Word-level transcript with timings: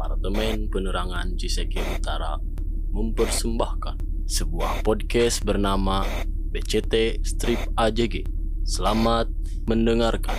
Departemen 0.00 0.72
Penerangan 0.72 1.36
Ciseke 1.36 1.84
Utara 1.92 2.40
mempersembahkan 2.88 4.24
sebuah 4.24 4.80
podcast 4.80 5.44
bernama 5.44 6.08
BCT 6.56 7.20
Strip 7.20 7.60
AJG. 7.76 8.24
Selamat 8.64 9.28
mendengarkan. 9.68 10.32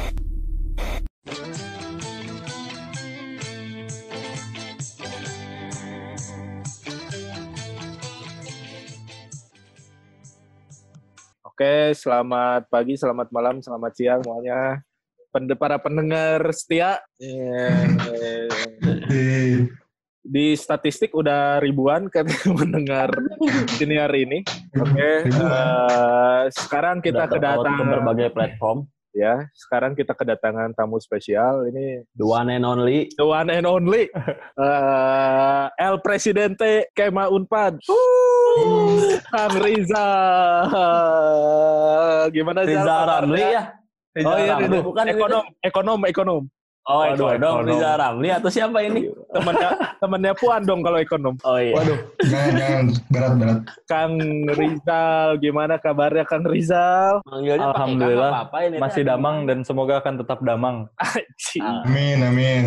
Oke, 11.46 11.94
selamat 11.94 12.66
pagi, 12.66 12.98
selamat 12.98 13.30
malam, 13.30 13.62
selamat 13.62 13.92
siang 13.94 14.26
semuanya. 14.26 14.82
Pende 15.30 15.54
para 15.54 15.78
pendengar 15.78 16.50
setia. 16.50 16.98
Eh, 17.22 18.50
Di 20.22 20.54
statistik 20.54 21.18
udah 21.18 21.58
ribuan 21.58 22.06
kan 22.06 22.30
mendengar 22.60 23.10
senior 23.74 24.14
ini. 24.14 24.46
Oke, 24.78 25.26
eh, 25.26 26.42
sekarang 26.54 27.02
kita 27.02 27.26
ke 27.26 27.42
kedatangan 27.42 27.86
berbagai 27.90 28.30
platform. 28.30 28.86
ya. 29.12 29.42
Sekarang 29.52 29.92
kita 29.92 30.14
kedatangan 30.14 30.72
tamu 30.72 31.02
spesial. 31.02 31.66
Ini 31.68 32.06
The 32.14 32.24
one 32.24 32.54
and 32.54 32.64
only. 32.64 33.10
the 33.18 33.26
one 33.26 33.50
and 33.50 33.66
only 33.66 34.08
eh, 34.56 35.66
El 35.82 36.00
Presidente 36.06 36.94
Kema 36.94 37.26
Unpad. 37.28 37.82
Kang 39.26 39.56
Riza. 39.58 40.08
Gimana 42.30 42.62
Riza? 42.62 42.96
Ramli 43.10 43.42
ya? 43.42 43.64
Riza 44.12 44.28
Oh 44.28 44.38
iya, 44.38 44.54
Ramli. 44.60 44.78
Bukan 44.86 45.06
ekonom, 45.08 45.44
ekonom, 45.60 46.00
ekonom. 46.06 46.42
Oh, 46.90 47.06
Waduh, 47.06 47.38
ekonom 47.38 47.62
ekonom. 47.62 47.70
Riza 47.70 47.90
Ramli 47.94 48.30
atau 48.34 48.50
siapa 48.50 48.82
ini? 48.82 49.06
Temennya, 49.30 49.70
temennya 50.02 50.34
Puan 50.34 50.66
dong 50.66 50.82
kalau 50.82 50.98
ekonom. 50.98 51.38
Oh 51.46 51.62
iya. 51.62 51.78
Waduh, 51.78 51.98
Jangan, 52.26 52.52
jangan 52.58 52.86
berat-berat. 53.14 53.60
Kang 53.86 54.14
Rizal, 54.58 55.28
gimana 55.38 55.78
kabarnya 55.78 56.26
Kang 56.26 56.42
Rizal? 56.42 57.22
Manggilnya 57.30 57.70
Alhamdulillah, 57.70 58.30
Kang 58.34 58.38
apa-apa 58.50 58.58
ini 58.66 58.76
masih 58.82 59.02
damang 59.06 59.46
dan 59.46 59.62
semoga 59.62 60.02
akan 60.02 60.26
tetap 60.26 60.42
damang. 60.42 60.90
Amin, 61.86 62.18
amin. 62.26 62.64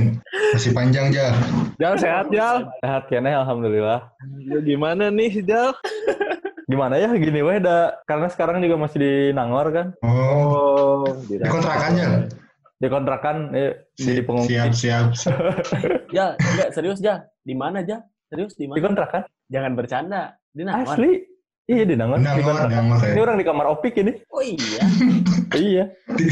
Masih 0.54 0.70
panjang, 0.70 1.10
Jal. 1.10 1.34
Jal 1.82 1.94
sehat 1.98 2.30
Jal? 2.30 2.70
Sehat 2.86 3.10
kene 3.10 3.34
alhamdulillah. 3.34 4.14
Ya, 4.46 4.62
Gimana 4.62 5.10
nih 5.10 5.42
Jal? 5.42 5.74
Gimana 6.64 6.96
ya 6.96 7.12
gini 7.12 7.44
weh 7.44 7.60
da, 7.60 7.98
karena 8.08 8.30
sekarang 8.30 8.62
juga 8.62 8.78
masih 8.78 8.98
di 9.02 9.12
Nangor 9.34 9.68
kan. 9.74 9.86
Oh, 10.00 11.02
Oh, 11.04 11.10
di 11.26 11.36
kontrakan, 11.42 12.24
Jal. 12.74 12.82
Di 12.82 12.88
kontrakan 12.90 13.36
eh, 13.54 13.72
di, 13.94 14.18
di 14.18 14.22
pengungsi. 14.22 14.54
Siap, 14.58 14.72
siap. 14.74 15.06
Ya, 16.16 16.34
enggak 16.38 16.68
serius 16.74 16.98
ja. 17.02 17.22
Di 17.42 17.54
mana 17.54 17.82
ja? 17.82 18.02
Serius 18.30 18.54
di 18.54 18.66
Di 18.66 18.70
mana? 18.70 18.82
kontrakan? 18.82 19.22
Jangan 19.50 19.72
bercanda. 19.78 20.22
Di 20.50 20.62
Nangor. 20.62 20.94
Asli. 20.94 21.12
Iya 21.64 21.84
di 21.88 21.94
Nangor. 21.96 22.18
Di 22.18 22.26
Nangor, 22.26 22.44
kontrakan. 22.44 22.82
Nangor 22.86 22.98
Ini 23.02 23.18
ya. 23.18 23.22
orang 23.22 23.36
di 23.38 23.44
kamar 23.46 23.66
opik 23.70 23.94
ini. 23.98 24.12
Oh 24.30 24.42
iya. 24.42 24.80
iya. 25.66 25.84
Di, 26.14 26.26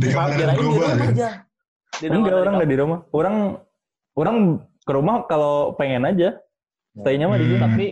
di 0.00 0.06
kamar 0.12 0.36
di 0.36 0.44
rumah 0.56 0.92
ya. 0.92 1.06
aja. 1.12 1.28
Di 1.96 2.06
Enggak 2.08 2.12
Nangor 2.12 2.32
orang 2.32 2.44
ada 2.44 2.58
nggak 2.60 2.70
di 2.70 2.78
rumah. 2.78 2.98
Orang 3.12 3.36
orang 4.16 4.36
ke 4.86 4.92
rumah 4.92 5.16
kalau 5.28 5.74
pengen 5.76 6.04
aja. 6.04 6.36
Stay-nya 6.96 7.28
mah 7.28 7.36
di 7.36 7.44
sini. 7.44 7.58
Hmm. 7.60 7.64
Tapi 7.68 7.86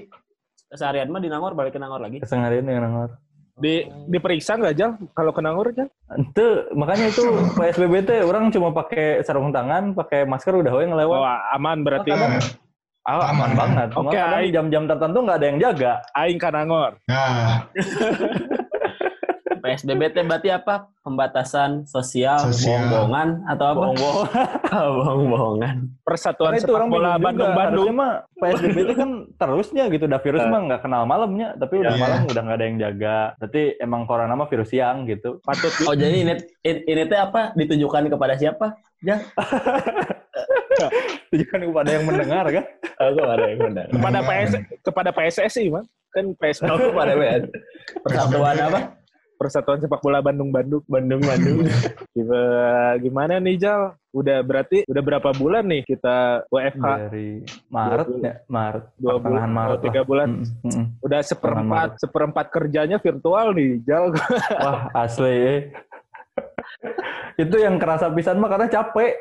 seharian 0.72 1.08
mah 1.12 1.20
di 1.20 1.28
Nangor 1.28 1.52
balik 1.52 1.77
ke 1.77 1.80
Nangor 1.80 2.00
lagi. 2.00 2.25
Keseharian 2.25 2.64
di 2.64 2.72
Nangor. 2.72 3.20
Di 3.55 3.86
diperiksa 4.06 4.58
nggak 4.58 4.74
Jal? 4.74 4.98
Kalau 5.14 5.30
ke 5.30 5.38
Nangor 5.38 5.70
Jal? 5.70 5.86
Itu 6.12 6.47
makanya 6.74 7.06
itu 7.06 7.22
PSBB 7.58 7.94
teh 8.02 8.20
orang 8.20 8.50
cuma 8.50 8.74
pakai 8.74 9.22
sarung 9.22 9.55
tangan, 9.55 9.94
pakai 9.94 10.27
masker 10.27 10.58
udah 10.58 10.74
we 10.74 10.84
ngelewat. 10.84 11.19
Oh, 11.19 11.27
aman 11.55 11.82
berarti. 11.82 12.10
Oh, 12.10 12.19
kadang- 12.19 12.62
Ah, 13.05 13.28
aman 13.28 13.52
Aman. 13.52 13.52
banget. 13.52 13.88
Cuma 13.92 14.08
Oke, 14.08 14.16
kadang 14.16 14.41
Aing. 14.41 14.48
jam-jam 14.50 14.84
tertentu 14.88 15.19
nggak 15.20 15.36
ada 15.36 15.47
yang 15.47 15.58
jaga. 15.60 15.92
Aing 16.16 16.41
ke 16.41 16.48
Nangor. 16.48 16.92
Nah, 17.05 17.69
PSBB 19.65 20.12
teh 20.12 20.21
berarti 20.21 20.53
apa? 20.53 20.93
Pembatasan 21.00 21.84
sosial, 21.84 22.37
Sosial. 22.38 22.84
bohong-bohongan 22.84 23.28
atau 23.47 23.65
apa? 23.66 23.81
Bohong-bohong. 23.83 24.28
bohong-bohongan. 25.00 25.77
Persatuan 26.03 26.53
Karena 26.53 26.59
itu 26.59 26.66
Sepak 26.66 26.77
orang 26.77 26.88
Bola. 26.91 27.11
Bandung-Bandung. 27.16 27.87
Mah 27.91 28.12
PSBB 28.34 28.77
itu 28.83 28.94
kan 28.94 29.11
terusnya 29.34 29.84
gitu. 29.88 30.05
Dah 30.05 30.21
virus 30.21 30.41
Eh. 30.41 30.47
mah 30.47 30.61
nggak 30.62 30.81
kenal 30.81 31.03
malamnya. 31.05 31.56
Tapi 31.56 31.75
udah 31.78 31.91
Iya. 31.91 31.99
malam 31.99 32.21
udah 32.27 32.43
nggak 32.43 32.56
ada 32.56 32.66
yang 32.66 32.78
jaga. 32.78 33.16
Berarti 33.34 33.62
emang 33.78 34.05
corona 34.05 34.34
mah 34.34 34.47
virus 34.47 34.69
siang 34.69 35.05
gitu. 35.05 35.41
Patut 35.41 35.72
di- 35.72 35.87
Oh 35.87 35.94
jadi 35.94 36.17
ini 36.19 36.33
ini, 36.61 36.78
ini 36.84 37.03
teh 37.06 37.17
apa? 37.19 37.53
Ditujukan 37.55 38.05
kepada 38.06 38.37
siapa? 38.37 38.77
Ya. 39.00 39.17
Tujukan 41.31 41.61
kepada 41.62 41.88
yang 41.91 42.05
mendengar 42.05 42.44
kan. 42.47 42.65
Aku 42.97 43.21
ada 43.22 43.44
yang 43.47 43.61
benar. 43.62 43.87
kepada 43.88 44.21
Mendengar. 44.21 44.44
PS 44.44 44.53
kepada 44.83 45.11
PSSI 45.11 45.65
man. 45.69 45.84
Kan 46.11 46.25
PSBB 46.34 46.71
Aku 46.71 46.87
pada 46.93 47.12
WN. 47.12 47.43
Persatuan 48.00 48.56
apa? 48.62 48.81
Persatuan 49.34 49.83
Sepak 49.83 50.00
Bola 50.00 50.22
Bandung-Bandung. 50.22 50.83
Bandung-Bandung. 50.87 51.67
Gimana, 52.15 52.95
gimana 53.03 53.34
nih 53.43 53.59
Jal? 53.59 53.99
Udah 54.15 54.39
berarti 54.47 54.87
udah 54.87 55.03
berapa 55.03 55.34
bulan 55.34 55.67
nih 55.67 55.83
kita 55.83 56.47
WFH? 56.47 56.87
Dari 57.11 57.43
Maret 57.67 58.06
ya. 58.23 58.34
Maret. 58.47 58.84
Dua 58.94 59.17
bulan, 59.19 59.49
Maret 59.50 59.78
oh, 59.78 59.83
tiga 59.83 60.00
lah. 60.00 60.06
bulan. 60.06 60.28
Mm, 60.39 60.47
mm, 60.47 60.71
mm. 60.71 60.87
Udah 61.03 61.21
seperempat 61.27 61.89
seperempat 61.99 62.47
kerjanya 62.55 63.03
virtual 63.03 63.50
nih, 63.59 63.83
Jal. 63.83 64.15
Wah 64.65 64.94
asli 64.94 65.67
itu 67.34 67.56
yang 67.59 67.83
kerasa 67.83 68.11
pisan 68.15 68.39
mah 68.39 68.50
karena 68.50 68.71
capek 68.71 69.15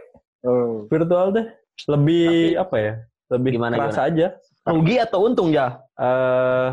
Oh. 0.44 0.84
virtual 0.92 1.32
deh. 1.32 1.48
Lebih 1.88 2.60
apa 2.60 2.76
ya? 2.76 2.94
Lebih 3.32 3.56
Gimana, 3.56 3.80
kerasa 3.80 4.12
aja. 4.12 4.36
Rugi 4.68 5.00
atau 5.00 5.24
untung 5.32 5.50
ya? 5.56 5.80
eh 5.94 6.70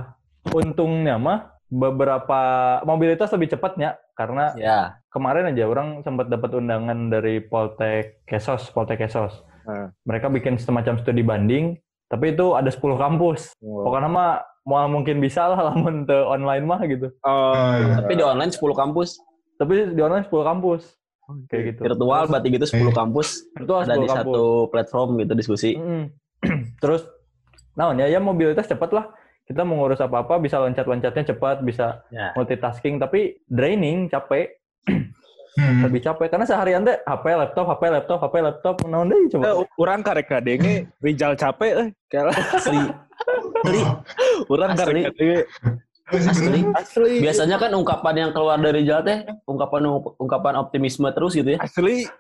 untungnya 0.50 1.20
mah 1.20 1.59
beberapa 1.70 2.40
mobilitas 2.82 3.30
lebih 3.30 3.48
cepatnya 3.48 3.94
karena 4.12 4.52
Ya. 4.54 4.98
kemarin 5.08 5.48
aja 5.48 5.64
orang 5.64 6.02
sempat 6.02 6.26
dapat 6.26 6.50
undangan 6.52 7.08
dari 7.08 7.38
Poltek 7.40 8.26
Kesos, 8.26 8.68
Poltek 8.68 9.00
Kesos. 9.00 9.40
Ah. 9.64 9.88
Mereka 10.02 10.28
bikin 10.28 10.58
semacam 10.58 10.98
studi 10.98 11.22
banding, 11.22 11.78
tapi 12.06 12.34
itu 12.34 12.52
ada 12.52 12.66
10 12.66 12.98
kampus. 12.98 13.54
Oh. 13.58 13.86
Pokoknya 13.86 14.10
mah 14.10 14.30
mau 14.62 14.84
mungkin 14.86 15.18
bisa 15.18 15.46
lah 15.46 15.60
lamun 15.70 16.04
teu 16.04 16.26
online 16.26 16.64
mah 16.64 16.82
gitu. 16.84 17.08
Oh, 17.22 17.54
Ah, 17.54 18.02
Tapi 18.02 18.12
di 18.12 18.22
online 18.22 18.50
10 18.50 18.60
kampus. 18.72 19.16
Tapi 19.56 19.94
di 19.94 20.00
online 20.00 20.26
10 20.26 20.42
kampus. 20.44 20.82
Kayak 21.46 21.62
gitu. 21.70 21.80
Virtual 21.86 22.26
berarti 22.26 22.48
gitu 22.50 22.66
10 22.66 22.82
Eh. 22.82 22.92
kampus. 22.92 23.28
Virtual 23.54 23.80
Ada 23.80 23.94
10 23.94 23.96
di 23.96 24.08
kampus. 24.08 24.18
satu 24.26 24.44
platform 24.66 25.08
gitu 25.18 25.32
diskusi. 25.32 25.70
Mm-mm. 25.78 26.10
Terus, 26.82 27.06
nah 27.72 27.94
ya, 27.94 28.08
ya 28.08 28.18
mobilitas 28.18 28.66
cepat 28.66 28.90
lah. 28.90 29.06
Kita 29.50 29.66
mau 29.66 29.74
ngurus 29.76 29.98
apa-apa 29.98 30.38
bisa 30.38 30.62
loncat-loncatnya 30.62 31.34
cepat, 31.34 31.66
bisa 31.66 32.06
Ya. 32.08 32.30
multitasking, 32.32 32.96
tapi 32.96 33.42
draining, 33.44 34.06
capek. 34.06 34.54
hmm. 35.58 35.82
lebih 35.82 36.00
capek 36.00 36.30
karena 36.30 36.46
seharian 36.46 36.86
teh 36.86 36.94
HP 37.02 37.26
laptop 37.34 37.66
HP 37.66 37.82
laptop 37.90 38.18
HP 38.22 38.34
laptop 38.38 38.74
naon 38.86 39.10
deui 39.10 39.26
coba 39.28 39.44
Eh, 39.50 39.54
urang 39.76 40.00
karek 40.00 40.26
kadenge 40.26 40.86
Rizal 41.02 41.34
capek 41.34 41.72
eh. 41.76 41.88
Kalah. 42.06 42.32
Asli. 42.56 42.80
Asli. 43.58 43.82
Urang 44.46 44.72
karek 44.72 45.10
kadenge 45.10 45.38
Asli. 46.10 46.60
asli. 46.74 47.22
Biasanya 47.22 47.56
kan 47.62 47.70
ungkapan 47.70 48.14
yang 48.26 48.30
keluar 48.34 48.58
dari 48.58 48.82
Jal 48.82 49.06
teh 49.06 49.22
ungkapan 49.46 49.86
ungkapan 50.18 50.54
optimisme 50.58 51.06
terus 51.14 51.38
gitu 51.38 51.54
ya. 51.54 51.58
Asli 51.62 52.10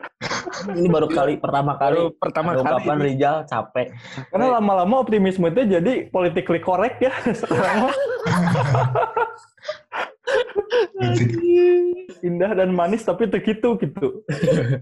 Ini 0.70 0.88
baru 0.92 1.08
kali 1.10 1.40
pertama 1.40 1.74
baru 1.74 2.14
kali 2.14 2.20
pertama 2.20 2.48
ada 2.54 2.60
ungkapan 2.62 2.96
kali. 3.00 3.06
Rijal 3.12 3.36
capek. 3.48 3.86
karena 4.30 4.46
lama-lama 4.60 4.94
optimisme 5.02 5.46
itu 5.48 5.60
jadi 5.66 5.94
politically 6.12 6.60
correct 6.60 7.00
ya 7.02 7.12
sekarang 7.34 7.90
indah 12.20 12.50
dan 12.52 12.70
manis 12.76 13.02
tapi 13.02 13.26
begitu 13.26 13.74
gitu 13.80 14.22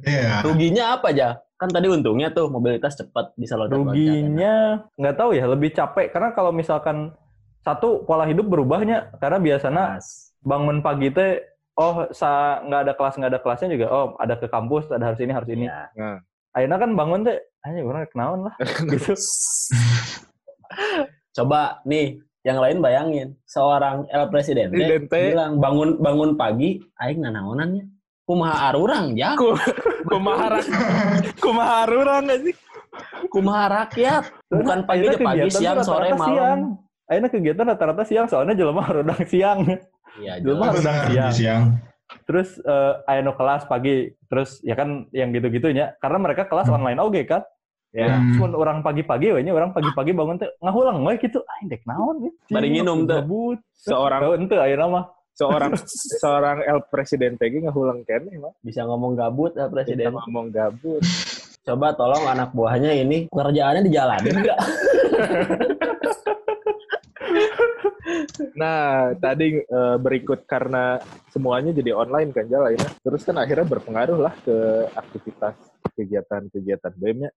Iya. 0.04 0.42
Ruginya 0.44 0.98
apa 0.98 1.14
aja? 1.14 1.38
Kan 1.58 1.70
tadi 1.74 1.90
untungnya 1.90 2.30
tuh 2.30 2.50
mobilitas 2.50 2.94
cepat 2.94 3.34
bisa 3.34 3.58
loncat 3.58 3.78
ruginya 3.82 4.86
nggak 4.94 5.16
tahu 5.18 5.34
ya 5.34 5.46
lebih 5.50 5.74
capek 5.74 6.14
karena 6.14 6.30
kalau 6.30 6.54
misalkan 6.54 7.10
satu 7.68 8.02
pola 8.02 8.24
hidup 8.24 8.46
berubahnya 8.46 9.12
karena 9.16 9.36
biasanya 9.38 10.00
bangun 10.40 10.80
pagi 10.80 11.08
teh 11.08 11.44
oh 11.74 12.08
sa 12.10 12.30
nggak 12.60 12.80
ada 12.82 12.92
kelas 12.92 13.14
nggak 13.14 13.30
ada 13.30 13.40
kelasnya 13.40 13.68
juga 13.70 13.86
oh 13.88 14.06
ada 14.16 14.34
ke 14.34 14.46
kampus 14.46 14.88
ada 14.88 15.04
harus 15.04 15.20
ini 15.20 15.30
harus 15.30 15.48
ini 15.48 15.66
Ya. 15.66 15.86
Nah. 15.92 16.18
akhirnya 16.50 16.78
kan 16.78 16.90
bangun 16.92 17.20
teh 17.22 17.36
aja 17.60 17.80
orang 17.82 18.08
kenaon 18.08 18.40
lah 18.42 18.54
gitu 18.90 19.12
Coba 21.30 21.60
nih 21.84 22.18
yang 22.42 22.58
lain 22.58 22.78
bayangin 22.78 23.28
seorang 23.44 24.08
El 24.08 24.26
Presidente. 24.26 24.78
bilang 25.06 25.58
bangun 25.58 25.98
bangun 25.98 26.30
pagi 26.34 26.80
aing 26.96 27.20
nanaonannya 27.20 27.84
kumaha 28.24 28.68
arurang 28.68 29.12
ya 29.14 29.36
Kumaha 30.04 30.46
rak- 30.50 30.72
kumaha 31.38 31.84
urang 31.86 32.24
sih? 32.38 32.54
kumaha 33.28 33.64
rakyat 33.82 34.24
bukan 34.48 34.78
pagi 34.82 35.06
ke 35.06 35.18
pagi 35.20 35.48
siang 35.50 35.78
sore 35.80 36.10
malam 36.12 36.26
siang. 36.26 36.60
Akhirnya 37.08 37.30
kegiatan 37.30 37.64
rata-rata 37.66 38.04
siang 38.04 38.28
soalnya 38.28 38.52
jelema 38.52 38.84
harudang 38.84 39.16
siang. 39.24 39.64
iya 40.14 40.36
harus 40.36 40.76
Benar, 40.76 41.08
siang. 41.08 41.32
siang. 41.32 41.62
Terus 42.24 42.56
eh 42.58 42.94
aya 43.06 43.20
nu 43.20 43.32
kelas 43.32 43.64
pagi, 43.64 43.96
terus 44.26 44.60
ya 44.60 44.72
kan 44.72 45.08
yang 45.10 45.28
gitu-gitunya 45.30 45.96
karena 45.98 46.18
mereka 46.18 46.44
kelas 46.44 46.68
Hmm. 46.68 46.76
online 46.78 46.98
oke 46.98 47.20
kan. 47.24 47.42
Ya. 47.88 48.12
Hmm. 48.14 48.36
Cuman 48.36 48.52
orang 48.52 48.78
pagi-pagi 48.82 49.32
we 49.32 49.40
nya 49.40 49.52
orang 49.52 49.72
pagi-pagi 49.72 50.12
bangun 50.12 50.36
teh 50.36 50.48
ngahulang 50.58 51.00
we 51.02 51.16
gitu. 51.16 51.40
Ah 51.42 51.60
dek 51.62 51.80
naon 51.82 52.20
gitu. 52.22 52.36
Bari 52.48 52.68
nginum 52.70 53.04
teh. 53.04 53.16
Gabut. 53.16 53.58
Seorang 53.74 54.20
Tahu 54.22 54.32
ente 54.36 54.56
ayeuna 54.56 54.86
mah. 54.86 55.04
seorang 55.32 55.72
seorang 56.20 56.58
El 56.62 56.82
Presidente 56.84 57.46
ge 57.46 57.62
ngahulang 57.62 58.04
keneh 58.04 58.36
mah. 58.36 58.52
Bisa 58.58 58.84
ngomong 58.84 59.14
gabut 59.14 59.54
ya 59.54 59.64
Kita 59.64 59.72
presiden. 59.72 60.12
ngomong 60.12 60.46
gabut. 60.50 61.00
Coba 61.62 61.92
tolong 61.92 62.24
anak 62.26 62.50
buahnya 62.50 62.92
ini 62.92 63.28
pekerjaannya 63.28 63.82
di 63.82 63.92
jalan 63.92 64.20
enggak? 64.20 64.58
Nah, 68.56 69.12
tadi 69.18 69.60
eh, 69.62 69.96
berikut 69.98 70.44
karena 70.44 70.98
semuanya 71.30 71.74
jadi 71.74 71.94
online 71.94 72.30
kan 72.30 72.46
Jal 72.46 72.66
akhirnya. 72.68 72.90
Terus 73.02 73.22
kan 73.26 73.36
akhirnya 73.38 73.66
berpengaruh 73.66 74.18
lah 74.18 74.34
ke 74.42 74.56
aktivitas 74.94 75.54
kegiatan-kegiatan 75.94 76.92
BEM-nya. 76.94 77.30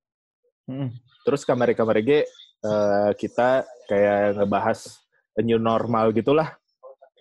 Heeh. 0.70 0.90
Terus 1.26 1.42
kamar-kamar 1.46 1.98
G 2.02 2.26
eh, 2.26 3.12
kita 3.18 3.66
kayak 3.90 4.42
ngebahas 4.42 4.80
new 5.42 5.58
normal 5.58 6.14
gitulah. 6.14 6.56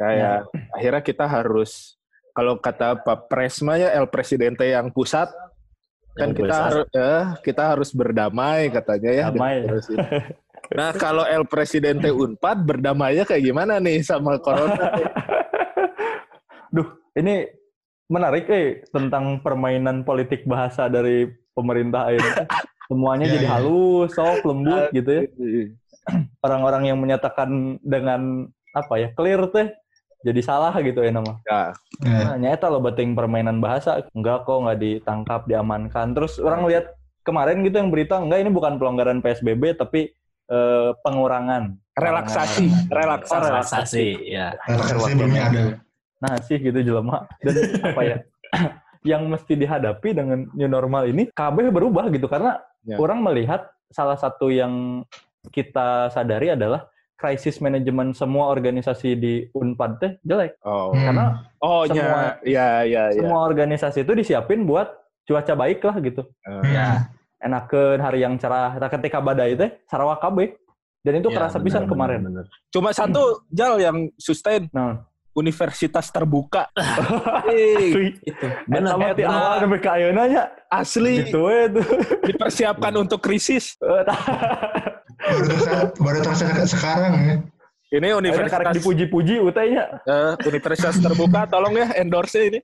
Kayak 0.00 0.48
akhirnya 0.72 1.02
kita 1.04 1.24
harus 1.28 2.00
kalau 2.32 2.56
kata 2.56 3.04
Pak 3.04 3.28
Presma 3.28 3.76
ya 3.76 3.92
El 3.92 4.08
Presidente 4.08 4.64
yang 4.64 4.88
pusat 4.88 5.28
kan 6.10 6.34
kita 6.34 6.56
harus 6.56 6.86
eh, 6.90 7.24
kita 7.44 7.62
harus 7.76 7.90
berdamai 7.94 8.72
katanya 8.72 9.10
ya. 9.12 9.26
Damai. 9.30 9.64
Nah, 10.70 10.94
kalau 10.94 11.26
El 11.26 11.44
Presidente 11.48 12.12
Unpad 12.12 12.62
berdamainya 12.62 13.26
kayak 13.26 13.42
gimana 13.42 13.82
nih 13.82 14.04
sama 14.04 14.38
corona? 14.38 14.76
Duh, 16.74 16.86
ini 17.18 17.48
menarik 18.06 18.46
eh 18.50 18.82
tentang 18.90 19.42
permainan 19.42 20.06
politik 20.06 20.46
bahasa 20.46 20.86
dari 20.86 21.26
pemerintah 21.54 22.10
ini. 22.10 22.30
Semuanya 22.90 23.26
Iya, 23.30 23.34
jadi 23.38 23.46
iya. 23.46 23.54
halus, 23.54 24.10
soft, 24.14 24.42
lembut 24.42 24.90
gitu 24.90 25.10
ya. 25.10 25.22
Orang-orang 26.46 26.90
yang 26.90 26.98
menyatakan 26.98 27.78
dengan 27.82 28.50
apa 28.74 28.94
ya, 28.98 29.08
clear 29.14 29.46
teh 29.50 29.70
jadi 30.20 30.40
salah 30.44 30.74
gitu 30.82 31.00
ya 31.00 31.12
nama. 31.14 31.38
Ya, 31.48 31.72
Ya. 32.00 32.32
Nah, 32.32 32.36
nyata 32.40 32.72
loh 32.72 32.80
bating 32.80 33.12
permainan 33.12 33.60
bahasa. 33.60 34.00
Enggak 34.16 34.48
kok, 34.48 34.56
nggak 34.64 34.80
ditangkap, 34.80 35.44
diamankan. 35.44 36.16
Terus 36.16 36.40
orang 36.40 36.64
lihat 36.64 36.96
kemarin 37.28 37.60
gitu 37.60 37.76
yang 37.76 37.92
berita, 37.92 38.16
enggak 38.16 38.40
ini 38.40 38.50
bukan 38.50 38.80
pelonggaran 38.80 39.20
PSBB, 39.20 39.76
tapi 39.76 40.08
eh, 40.50 40.90
pengurangan. 41.00 41.78
relaksasi, 41.92 42.64
Oh, 42.64 42.96
relaksasi. 42.96 43.44
Relaksasi, 43.44 44.06
ya. 44.26 44.56
Relaksasi 44.64 45.10
belum 45.14 45.32
ada. 45.32 45.62
Nah 46.18 46.34
sih 46.40 46.56
gitu 46.56 46.80
jelema. 46.80 47.28
Dan 47.38 47.54
apa 47.86 48.00
ya, 48.02 48.16
yang 49.02 49.28
mesti 49.28 49.52
dihadapi 49.54 50.08
dengan 50.10 50.48
new 50.50 50.64
normal 50.66 51.04
ini, 51.04 51.28
KB 51.28 51.68
berubah 51.70 52.08
gitu. 52.08 52.24
Karena 52.26 52.56
Ya. 52.80 52.96
orang 52.96 53.20
melihat 53.20 53.68
salah 53.88 54.16
satu 54.16 54.48
yang 54.48 55.04
kita 55.46 56.08
sadari 56.08 56.48
adalah 56.50 56.88
krisis 57.14 57.60
manajemen 57.60 58.16
semua 58.16 58.48
organisasi 58.48 59.12
di 59.12 59.34
Unpad 59.52 59.92
teh 59.96 60.12
jelek. 60.22 60.56
Oh, 60.62 60.88
Hmm. 60.90 61.04
Karena 61.04 61.24
oh 61.60 61.84
Semua- 61.84 62.40
ya, 62.40 62.80
ya, 62.80 62.80
ya, 62.80 63.02
ya. 63.12 63.20
semua 63.20 63.44
organisasi 63.44 63.98
itu 64.00 64.12
disiapin 64.14 64.64
buat 64.64 64.88
cuaca 65.22 65.52
baik 65.54 65.84
lah 65.84 65.96
gitu. 66.00 66.24
Eh, 66.42 66.72
Ya. 66.72 67.12
Enakeun 67.40 67.98
hari 67.98 68.22
yang 68.22 68.36
cerah. 68.36 68.76
Nah, 68.76 68.88
ketika 68.92 69.18
badai 69.18 69.56
teh 69.56 69.70
Sarawak 69.88 70.20
KB 70.20 70.38
dan 71.00 71.12
itu 71.16 71.28
Ya, 71.32 71.36
kerasa 71.40 71.56
benar, 71.56 71.66
pisan 71.66 71.84
kemarin. 71.88 72.20
benar. 72.24 72.44
Cuma 72.68 72.92
satu 72.92 73.44
jal 73.48 73.80
yang 73.80 74.08
sustain. 74.20 74.68
Nah. 74.70 75.04
Universitas 75.30 76.10
terbuka. 76.10 76.66
Cuy, 77.94 78.18
Itu. 78.18 78.46
benar. 78.66 78.98
Di 79.14 79.22
awal 79.22 79.62
sampai 79.62 79.78
ke 79.78 79.90
asli. 80.68 81.14
Gitu 81.22 81.38
we 81.46 81.70
tuh 81.70 81.86
dipersiapkan 82.28 82.92
untuk 82.98 83.22
krisis. 83.22 83.78
Baru 85.20 85.44
terasa, 85.46 85.72
baru 86.00 86.18
terasa 86.24 86.44
sekarang 86.64 87.12
ya. 87.20 87.36
Ini 87.92 88.08
universitas 88.16 88.72
dipuji-puji 88.72 89.36
utainya. 89.38 90.00
Eh, 90.08 90.32
universitas 90.48 90.96
terbuka, 90.96 91.44
tolong 91.44 91.76
ya 91.76 91.92
endorse 91.94 92.40
ini. 92.48 92.60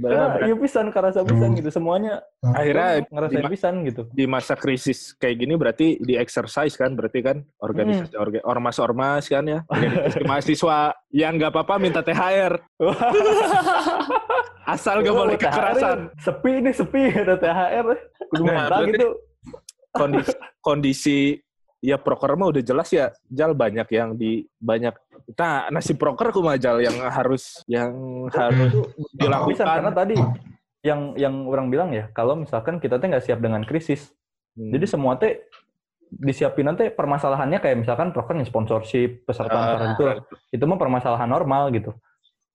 Karena 0.00 0.26
iya 0.42 0.54
pisan 0.54 0.86
kerasa 0.88 1.20
pisan 1.20 1.50
gitu. 1.52 1.68
Semuanya 1.68 2.22
Akhirnya 2.40 3.02
ngerasain 3.04 3.40
di, 3.40 3.48
pisan 3.48 3.74
gitu. 3.82 4.02
di 4.08 4.24
masa 4.24 4.54
krisis 4.54 5.12
kayak 5.14 5.36
gini 5.38 5.54
berarti 5.54 5.98
di 5.98 6.14
exercise 6.14 6.74
kan 6.74 6.92
berarti 6.92 7.18
kan 7.20 7.36
organisasi 7.58 8.14
orga- 8.14 8.44
ormas-ormas 8.44 9.26
kan 9.26 9.42
ya 9.42 9.60
organisasi 9.64 10.22
mahasiswa 10.30 10.78
yang 11.10 11.34
nggak 11.34 11.50
apa-apa 11.50 11.74
minta 11.76 12.00
THR 12.00 12.54
asal 14.68 15.00
gak 15.00 15.16
boleh 15.16 15.34
Oh, 15.34 15.40
kekerasan. 15.40 15.98
sepi 16.18 16.52
nih 16.60 16.74
sepi 16.74 17.02
ada 17.10 17.34
THR 17.34 17.86
kudu 18.28 18.42
Nah, 18.44 18.84
gitu. 18.84 19.08
kondisi 19.90 20.32
kondisi 20.60 21.18
ya 21.78 21.96
proker 21.96 22.34
mah 22.34 22.50
udah 22.50 22.62
jelas 22.62 22.88
ya 22.90 23.14
jal 23.30 23.54
banyak 23.54 23.86
yang 23.94 24.18
di 24.18 24.46
banyak 24.58 24.94
nah 25.38 25.70
nasi 25.70 25.94
proker 25.94 26.34
kumaha 26.34 26.58
jal 26.58 26.82
yang 26.82 26.98
harus 27.06 27.62
yang 27.70 27.92
harus 28.34 28.74
dilakukan 29.14 29.66
karena 29.66 29.90
tadi 29.94 30.16
yang 30.82 31.14
yang 31.14 31.46
orang 31.46 31.70
bilang 31.70 31.90
ya 31.94 32.10
kalau 32.10 32.34
misalkan 32.34 32.82
kita 32.82 32.98
teh 32.98 33.06
nggak 33.06 33.22
siap 33.22 33.38
dengan 33.38 33.62
krisis 33.62 34.10
Hmm. 34.58 34.74
Jadi 34.74 34.86
semua 34.90 35.14
teh 35.14 35.38
disiapin 36.10 36.66
nanti 36.66 36.90
permasalahannya 36.90 37.62
kayak 37.62 37.86
misalkan 37.86 38.10
proker 38.10 38.34
sponsorship, 38.42 39.22
peserta 39.22 39.54
Ah, 39.54 39.66
tertentu. 39.78 40.02
Itu 40.50 40.64
mah 40.66 40.80
permasalahan 40.80 41.30
normal 41.30 41.70
gitu. 41.70 41.94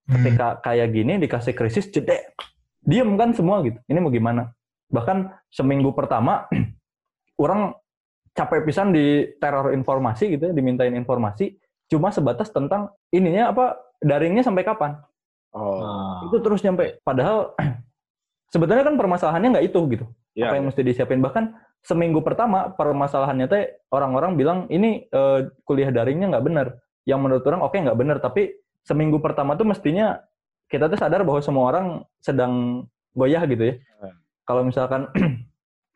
Hmm. 0.04 0.20
Ketika 0.20 0.60
kayak 0.60 0.92
gini 0.92 1.16
dikasih 1.16 1.56
krisis 1.56 1.88
jedek. 1.88 2.36
Diem 2.84 3.16
kan 3.16 3.32
semua 3.32 3.64
gitu. 3.64 3.80
Ini 3.88 3.96
mau 3.96 4.12
gimana? 4.12 4.52
Bahkan 4.92 5.48
seminggu 5.48 5.96
pertama 5.96 6.44
orang 7.44 7.72
capek 8.34 8.66
pisan 8.66 8.90
di 8.90 9.24
teror 9.38 9.70
informasi 9.70 10.34
gitu 10.34 10.50
ya, 10.50 10.52
dimintain 10.52 10.92
informasi 10.92 11.54
cuma 11.86 12.10
sebatas 12.10 12.50
tentang 12.50 12.90
ininya 13.14 13.54
apa 13.54 13.78
daringnya 14.02 14.42
sampai 14.42 14.66
kapan. 14.66 14.98
oh. 15.54 15.80
Ah. 15.80 16.26
Itu 16.26 16.42
terus 16.42 16.60
nyampe. 16.66 16.98
Padahal 17.06 17.54
sebetulnya 18.52 18.84
kan 18.84 18.98
permasalahannya 18.98 19.48
nggak 19.54 19.66
itu 19.70 19.80
gitu. 19.94 20.06
Ya 20.34 20.50
apa 20.50 20.58
yang 20.58 20.66
mesti 20.66 20.82
disiapin? 20.82 21.22
Bahkan 21.22 21.54
seminggu 21.84 22.20
pertama 22.26 22.74
permasalahannya 22.74 23.46
teh 23.46 23.64
orang-orang 23.94 24.34
bilang 24.34 24.58
ini 24.68 25.06
eh, 25.06 25.40
kuliah 25.62 25.94
daringnya 25.94 26.34
nggak 26.34 26.44
benar. 26.44 26.66
Yang 27.06 27.20
menurut 27.22 27.44
orang 27.46 27.62
oke 27.62 27.76
nggak 27.78 27.98
benar. 27.98 28.18
Tapi 28.18 28.50
seminggu 28.82 29.22
pertama 29.22 29.54
tuh 29.54 29.68
mestinya 29.70 30.18
kita 30.66 30.90
tuh 30.90 30.98
sadar 30.98 31.22
bahwa 31.22 31.40
semua 31.44 31.70
orang 31.70 31.86
sedang 32.18 32.84
goyah 33.14 33.46
gitu 33.46 33.62
ya. 33.70 33.74
Hmm. 34.02 34.16
kalau 34.44 34.62
misalkan 34.66 35.08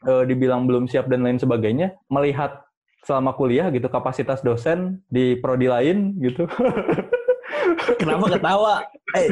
eh, 0.07 0.25
dibilang 0.29 0.69
belum 0.69 0.87
siap 0.87 1.11
dan 1.11 1.25
lain 1.25 1.41
sebagainya 1.41 1.97
melihat 2.13 2.63
selama 3.03 3.33
kuliah 3.33 3.73
gitu 3.73 3.89
kapasitas 3.89 4.45
dosen 4.45 5.01
di 5.09 5.39
prodi 5.39 5.67
lain 5.71 6.19
gitu 6.21 6.45
Kenapa 8.01 8.27
ketawa? 8.37 8.75
Eh, 9.17 9.29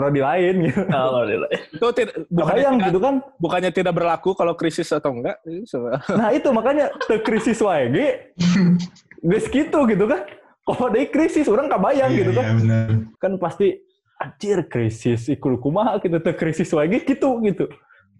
prodi 0.00 0.20
lain 0.24 0.54
gitu 0.64 0.80
kalau 0.88 1.28
dia 1.28 1.38
itu 1.52 1.86
tidak 1.92 2.14
bukannya, 2.32 2.70
tidak, 2.72 2.86
gitu 2.88 2.98
kan 3.04 3.14
bukannya 3.36 3.70
tidak 3.72 3.92
berlaku 3.92 4.30
kalau 4.32 4.56
krisis 4.56 4.88
atau 4.96 5.12
enggak 5.12 5.36
Nah 6.16 6.28
itu 6.32 6.48
makanya 6.56 6.88
te 7.04 7.20
krisis 7.20 7.60
wae 7.60 7.92
ge. 7.92 8.08
Geus 9.20 9.46
gitu 9.52 9.84
gitu 9.84 10.04
kan. 10.08 10.24
Kalau 10.64 10.88
ada 10.88 11.04
krisis 11.04 11.46
orang 11.52 11.68
kabayang 11.68 12.12
gitu 12.16 12.32
kan. 12.32 12.44
Iya, 12.44 12.52
benar. 12.56 12.86
Kan 13.20 13.32
pasti 13.36 13.76
anjir 14.20 14.64
krisis 14.68 15.28
ikul 15.28 15.60
kumaha 15.60 16.00
gitu 16.00 16.16
te 16.16 16.32
krisis 16.32 16.72
wae 16.72 16.88
gitu 16.88 17.40
gitu. 17.44 17.68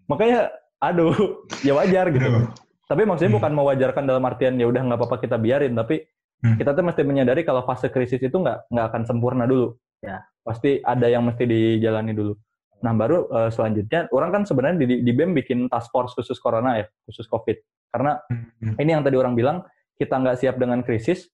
Makanya 0.05 0.53
aduh 0.81 1.15
ya 1.67 1.73
wajar 1.77 2.09
gitu. 2.11 2.25
Aduh. 2.27 2.49
Tapi 2.91 3.07
maksudnya 3.07 3.31
Hmm. 3.31 3.39
bukan 3.39 3.53
mewajarkan 3.55 4.03
dalam 4.03 4.25
artian 4.27 4.59
ya 4.59 4.67
udah 4.67 4.83
nggak 4.83 4.99
apa-apa 4.99 5.17
kita 5.23 5.37
biarin 5.39 5.77
tapi 5.77 6.03
Hmm. 6.41 6.57
kita 6.57 6.73
tuh 6.73 6.81
mesti 6.81 7.05
menyadari 7.05 7.45
kalau 7.45 7.61
fase 7.69 7.93
krisis 7.93 8.17
itu 8.17 8.33
nggak 8.33 8.73
nggak 8.73 8.87
akan 8.91 9.03
sempurna 9.05 9.45
dulu. 9.45 9.77
Ya. 10.01 10.25
Pasti 10.41 10.81
ada 10.81 11.05
yang 11.05 11.21
mesti 11.29 11.45
dijalani 11.45 12.17
dulu. 12.17 12.33
Nah 12.81 12.97
baru 12.97 13.29
eh, 13.29 13.51
selanjutnya 13.53 14.09
orang 14.09 14.33
kan 14.33 14.43
sebenarnya 14.49 14.81
di, 14.81 15.05
di 15.05 15.13
BEM 15.13 15.37
bikin 15.37 15.69
task 15.69 15.93
force 15.93 16.17
khusus 16.17 16.41
corona 16.41 16.81
ya, 16.81 16.89
khusus 17.05 17.29
COVID. 17.29 17.61
Karena 17.93 18.17
Hmm. 18.33 18.73
ini 18.81 18.91
yang 18.91 19.05
tadi 19.05 19.21
orang 19.21 19.37
bilang 19.37 19.69
kita 20.01 20.17
nggak 20.17 20.41
siap 20.41 20.57
dengan 20.57 20.81
krisis 20.81 21.29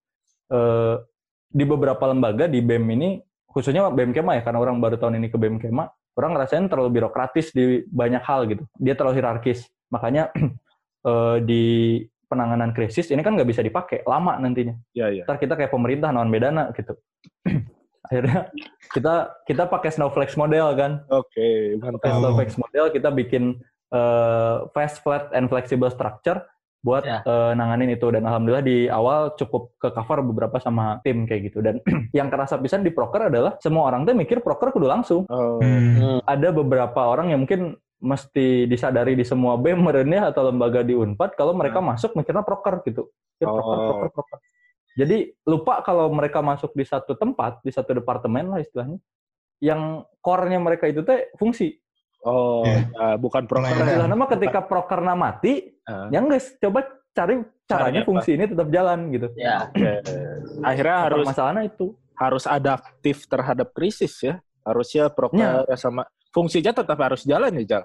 eh, 0.50 0.94
di 1.46 1.62
beberapa 1.62 2.02
lembaga 2.10 2.50
di 2.50 2.58
BEM 2.58 2.84
ini 2.98 3.22
khususnya 3.46 3.86
BEM 3.88 4.10
Kema 4.10 4.36
ya 4.36 4.42
karena 4.42 4.58
orang 4.58 4.82
baru 4.82 4.98
tahun 4.98 5.22
ini 5.22 5.30
ke 5.30 5.38
BEM 5.38 5.62
Kema 5.62 5.86
orang 6.16 6.30
ngerasain 6.32 6.66
terlalu 6.66 7.00
birokratis 7.00 7.52
di 7.52 7.84
banyak 7.86 8.24
hal 8.24 8.48
gitu. 8.48 8.64
Dia 8.80 8.96
terlalu 8.96 9.20
hierarkis. 9.20 9.68
Makanya 9.92 10.32
eh, 11.08 11.36
di 11.44 11.64
penanganan 12.26 12.74
krisis 12.74 13.12
ini 13.12 13.22
kan 13.22 13.36
nggak 13.36 13.48
bisa 13.48 13.62
dipakai. 13.62 14.02
Lama 14.08 14.40
nantinya. 14.40 14.74
Ya 14.96 15.12
ya. 15.12 15.28
Ntar 15.28 15.38
kita 15.38 15.54
kayak 15.54 15.70
pemerintah 15.70 16.10
non 16.10 16.32
bedana 16.32 16.72
gitu. 16.72 16.96
Akhirnya 18.06 18.50
kita 18.94 19.14
kita 19.44 19.62
pakai 19.68 19.90
snowflake 19.92 20.34
model 20.40 20.72
kan. 20.74 20.92
Oke 21.12 21.76
pakai 21.78 22.10
mantap. 22.10 22.18
Snowflake 22.18 22.54
model 22.58 22.86
kita 22.90 23.08
bikin 23.12 23.44
eh, 23.92 24.56
fast 24.72 25.04
flat 25.04 25.30
and 25.36 25.52
flexible 25.52 25.92
structure 25.92 26.40
buat 26.86 27.02
Ya. 27.02 27.18
eh, 27.20 27.52
nanganin 27.52 27.90
itu 27.90 28.06
dan 28.14 28.22
alhamdulillah 28.22 28.62
di 28.62 28.86
awal 28.86 29.34
cukup 29.34 29.74
ke 29.76 29.90
cover 29.90 30.22
beberapa 30.22 30.62
sama 30.62 31.02
tim 31.02 31.26
kayak 31.26 31.50
gitu 31.50 31.58
dan 31.58 31.82
yang 32.18 32.30
kerasa 32.30 32.54
pisan 32.56 32.86
di 32.86 32.94
proker 32.94 33.26
adalah 33.26 33.58
semua 33.58 33.90
orang 33.90 34.06
tuh 34.06 34.14
mikir 34.14 34.38
proker 34.38 34.70
kudu 34.70 34.86
langsung 34.86 35.26
oh 35.26 35.58
Hmm. 35.58 36.22
ada 36.22 36.54
beberapa 36.54 37.02
orang 37.02 37.34
yang 37.34 37.42
mungkin 37.42 37.74
mesti 37.96 38.68
disadari 38.68 39.16
di 39.16 39.24
semua 39.24 39.56
BEM 39.56 39.80
merenya 39.82 40.28
atau 40.28 40.46
lembaga 40.46 40.84
di 40.84 40.92
Unpad 40.92 41.32
kalau 41.32 41.56
mereka 41.56 41.80
masuk 41.80 42.12
mikirnya 42.12 42.44
proker 42.44 42.84
gitu. 42.84 43.08
Ya, 43.40 43.48
proker, 43.48 43.72
Oh. 43.72 43.86
proker, 43.90 44.08
proker. 44.12 44.38
Jadi 44.94 45.16
lupa 45.42 45.80
kalau 45.80 46.12
mereka 46.12 46.40
masuk 46.40 46.72
di 46.72 46.84
satu 46.84 47.16
tempat, 47.16 47.64
di 47.64 47.72
satu 47.72 47.96
departemen 47.96 48.52
lah 48.52 48.60
istilahnya, 48.60 49.00
yang 49.60 50.04
core-nya 50.20 50.60
mereka 50.60 50.84
itu 50.84 51.00
teh 51.00 51.32
fungsi. 51.34 51.80
Oh, 52.26 52.66
Iya. 52.66 52.90
ya, 52.90 53.08
bukan 53.16 53.46
proker. 53.46 53.70
Ya. 53.70 53.86
Istilahnya 53.86 54.16
mah 54.18 54.28
ketika 54.28 54.60
prokerna 54.60 55.14
mati, 55.14 55.78
Ah, 55.86 56.10
ya 56.10 56.18
guys, 56.18 56.58
coba 56.58 56.82
cari 57.14 57.38
caranya 57.64 58.02
apa? 58.02 58.08
fungsi 58.10 58.34
ini 58.34 58.44
tetap 58.44 58.66
jalan 58.68 58.98
gitu. 59.08 59.30
Ya. 59.38 59.70
oke. 59.70 59.92
Akhirnya 60.60 60.96
harus 61.06 61.24
masalahnya 61.24 61.62
itu. 61.64 61.94
harus 62.16 62.44
adaptif 62.44 63.28
terhadap 63.28 63.70
krisis 63.70 64.16
ya. 64.18 64.40
Harusnya 64.60 65.06
proker 65.08 65.68
sama 65.76 66.02
fungsinya 66.32 66.72
tetap 66.72 66.96
harus 66.96 67.22
jalan 67.22 67.52
ya, 67.60 67.64
Jal. 67.64 67.82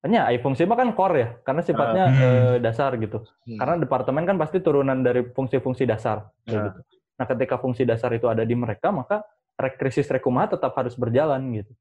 Hanya 0.00 0.24
ai 0.26 0.40
fungsi 0.40 0.64
mah 0.64 0.74
kan 0.74 0.96
core 0.96 1.16
ya, 1.16 1.28
karena 1.44 1.60
sifatnya 1.60 2.04
Hmm. 2.08 2.20
eh, 2.24 2.56
dasar 2.58 2.96
gitu. 2.96 3.20
Hmm. 3.44 3.60
Karena 3.60 3.76
departemen 3.76 4.24
kan 4.24 4.34
pasti 4.34 4.58
turunan 4.58 5.04
dari 5.04 5.28
fungsi-fungsi 5.28 5.84
dasar. 5.84 6.24
Ya. 6.48 6.72
gitu. 6.72 6.80
Nah, 7.20 7.26
ketika 7.28 7.60
fungsi 7.60 7.84
dasar 7.84 8.08
itu 8.10 8.24
ada 8.26 8.40
di 8.42 8.56
mereka, 8.56 8.88
maka 8.88 9.20
krisis 9.68 10.08
rekumaha 10.08 10.56
tetap 10.56 10.72
harus 10.72 10.96
berjalan 10.96 11.44
gitu. 11.52 11.72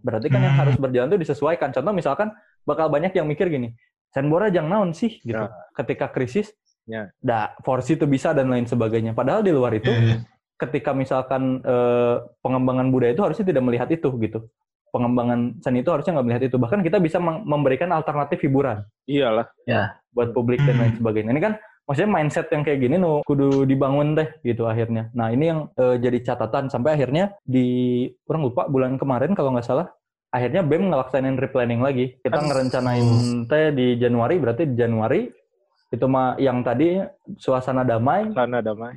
Berarti 0.00 0.32
kan 0.32 0.40
yang 0.40 0.56
Hmm. 0.56 0.62
harus 0.64 0.76
berjalan 0.80 1.12
itu 1.12 1.20
disesuaikan. 1.28 1.68
Contoh 1.70 1.92
misalkan 1.92 2.32
bakal 2.64 2.88
banyak 2.88 3.12
yang 3.12 3.28
mikir 3.28 3.52
gini, 3.52 3.76
Senbora 4.08 4.48
jang 4.48 4.72
naon 4.72 4.96
sih 4.96 5.20
gitu. 5.20 5.36
Ya. 5.36 5.52
Ketika 5.76 6.08
krisis, 6.08 6.48
Ya. 6.82 7.12
dah 7.20 7.54
force 7.62 7.92
itu 7.92 8.08
bisa 8.08 8.32
dan 8.32 8.48
lain 8.48 8.64
sebagainya. 8.64 9.12
Padahal 9.12 9.44
di 9.44 9.52
luar 9.52 9.70
itu, 9.76 9.92
iya. 9.92 10.24
ketika 10.56 10.90
misalkan 10.90 11.60
eh, 11.60 12.16
pengembangan 12.40 12.88
budaya 12.88 13.12
itu 13.12 13.22
harusnya 13.22 13.44
tidak 13.44 13.62
melihat 13.62 13.88
itu 13.92 14.08
gitu. 14.18 14.48
Pengembangan 14.92 15.56
seni 15.64 15.80
itu 15.80 15.88
harusnya 15.88 16.12
nggak 16.18 16.26
melihat 16.26 16.42
itu. 16.48 16.56
Bahkan 16.60 16.80
kita 16.84 17.00
bisa 17.00 17.16
memberikan 17.22 17.88
alternatif 17.90 18.44
hiburan 18.44 18.84
Iyalah. 19.08 19.48
buat 20.12 20.36
publik 20.36 20.60
dan 20.64 20.76
lain 20.76 20.92
Hmm. 20.92 21.00
sebagainya. 21.00 21.32
Ini 21.32 21.40
kan 21.40 21.54
maksudnya 21.92 22.08
mindset 22.08 22.48
yang 22.48 22.64
kayak 22.64 22.80
gini 22.80 22.96
nu 22.96 23.20
kudu 23.28 23.68
dibangun 23.68 24.16
teh 24.16 24.32
gitu 24.40 24.64
akhirnya. 24.64 25.12
Nah 25.12 25.28
ini 25.28 25.44
yang 25.52 25.60
eh, 25.76 26.00
jadi 26.00 26.32
catatan 26.32 26.72
sampai 26.72 26.96
akhirnya 26.96 27.36
di 27.44 28.08
kurang 28.24 28.48
lupa 28.48 28.64
bulan 28.64 28.96
kemarin 28.96 29.36
kalau 29.36 29.52
nggak 29.52 29.68
salah 29.68 29.92
akhirnya 30.32 30.64
BEM 30.64 30.88
ngelaksanin 30.88 31.36
replanning 31.36 31.84
lagi. 31.84 32.16
Kita 32.24 32.40
Kan- 32.40 32.48
ngerencanain 32.48 33.06
teh 33.44 33.76
di 33.76 34.00
Januari 34.00 34.40
berarti 34.40 34.64
di 34.64 34.74
Januari 34.80 35.28
itu 35.92 36.06
mah 36.08 36.40
yang 36.40 36.64
tadi 36.64 37.04
suasana 37.36 37.84
damai 37.84 38.32
Karena 38.32 38.64
damai. 38.64 38.96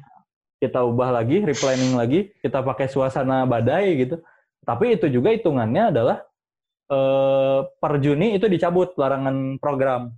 kita 0.55 0.87
ubah 0.87 1.11
lagi, 1.11 1.43
replanning 1.43 1.99
lagi, 1.99 2.31
kita 2.39 2.63
pakai 2.63 2.87
suasana 2.87 3.43
badai 3.43 4.07
gitu. 4.07 4.23
Tapi 4.63 4.95
itu 4.95 5.11
juga 5.11 5.35
hitungannya 5.35 5.91
adalah 5.91 6.23
eh, 6.87 7.59
per 7.67 7.93
Juni 7.99 8.39
itu 8.39 8.47
dicabut 8.47 8.95
larangan 8.95 9.59
program. 9.59 10.15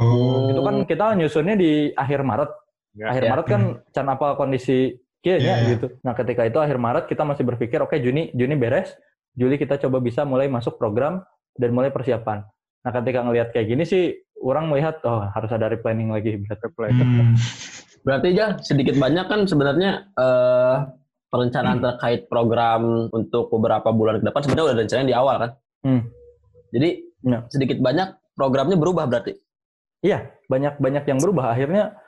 Oh. 0.00 0.48
Itu 0.48 0.60
kan 0.64 0.76
kita 0.88 1.06
nyusunnya 1.14 1.54
di 1.54 1.72
akhir 1.92 2.24
Maret. 2.24 2.50
Ya, 2.96 3.04
akhir 3.12 3.22
ya. 3.22 3.30
Maret 3.30 3.46
kan 3.46 3.62
can 3.92 4.06
apa 4.08 4.34
kondisi 4.34 4.96
kayaknya 5.20 5.54
Iya. 5.60 5.68
gitu. 5.76 5.86
Nah, 6.00 6.16
ketika 6.16 6.42
itu 6.48 6.58
akhir 6.58 6.80
Maret 6.80 7.04
kita 7.06 7.22
masih 7.22 7.44
berpikir 7.44 7.78
oke 7.78 7.92
Juni 8.00 8.32
Juni 8.32 8.56
beres, 8.56 8.96
Juli 9.36 9.60
kita 9.60 9.76
coba 9.76 10.00
bisa 10.00 10.24
mulai 10.24 10.48
masuk 10.48 10.80
program 10.80 11.20
dan 11.54 11.70
mulai 11.70 11.92
persiapan. 11.92 12.42
Nah, 12.80 12.90
ketika 12.96 13.20
ngelihat 13.22 13.52
kayak 13.52 13.68
gini 13.68 13.84
sih 13.84 14.16
orang 14.40 14.72
melihat 14.72 15.04
oh 15.04 15.28
harus 15.28 15.52
ada 15.52 15.68
replanning 15.68 16.08
lagi 16.08 16.40
berarti. 16.40 16.64
Reply. 16.64 16.90
Hmm. 16.96 17.36
Berarti 18.00 18.26
aja 18.32 18.46
sedikit 18.64 18.96
banyak 18.96 19.28
kan 19.28 19.44
sebenarnya 19.44 20.08
eh, 20.16 20.76
perencanaan 21.28 21.78
terkait 21.78 22.26
program 22.26 23.12
untuk 23.12 23.52
beberapa 23.52 23.92
bulan 23.92 24.18
ke 24.18 24.26
depan 24.26 24.40
sebenarnya 24.42 24.66
udah 24.66 24.74
ada 24.74 24.82
rencana 24.88 25.02
di 25.04 25.14
awal 25.14 25.36
kan. 25.36 25.50
Hmm. 25.84 26.02
Jadi 26.72 26.90
Ya. 27.20 27.44
sedikit 27.52 27.76
banyak 27.84 28.16
programnya 28.32 28.80
berubah 28.80 29.04
berarti. 29.04 29.36
Iya, 30.00 30.32
banyak-banyak 30.48 31.04
yang 31.04 31.18
berubah. 31.20 31.52
Akhirnya 31.52 32.00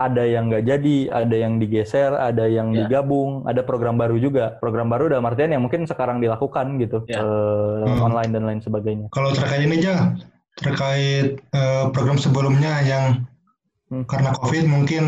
ada 0.00 0.24
yang 0.24 0.48
nggak 0.48 0.64
jadi, 0.64 0.96
ada 1.12 1.36
yang 1.36 1.60
digeser, 1.60 2.14
ada 2.14 2.48
yang 2.48 2.72
Ya. 2.72 2.86
digabung, 2.86 3.44
ada 3.44 3.60
program 3.60 4.00
baru 4.00 4.16
juga. 4.16 4.56
Program 4.56 4.88
baru 4.88 5.12
dalam 5.12 5.28
artian 5.28 5.52
yang 5.52 5.60
mungkin 5.60 5.84
sekarang 5.84 6.22
dilakukan 6.22 6.80
gitu, 6.80 7.04
Ya. 7.04 7.20
eh, 7.20 7.84
lewat 7.84 7.98
Hmm. 8.00 8.06
online 8.08 8.30
dan 8.32 8.42
lain 8.48 8.60
sebagainya. 8.62 9.06
Kalau 9.12 9.34
terkait 9.34 9.60
ini 9.60 9.76
aja, 9.76 10.16
terkait 10.56 11.36
eh, 11.52 11.84
program 11.92 12.16
sebelumnya 12.16 12.80
yang 12.80 13.28
Hmm. 13.90 14.06
karena 14.06 14.30
COVID 14.32 14.64
mungkin 14.66 15.04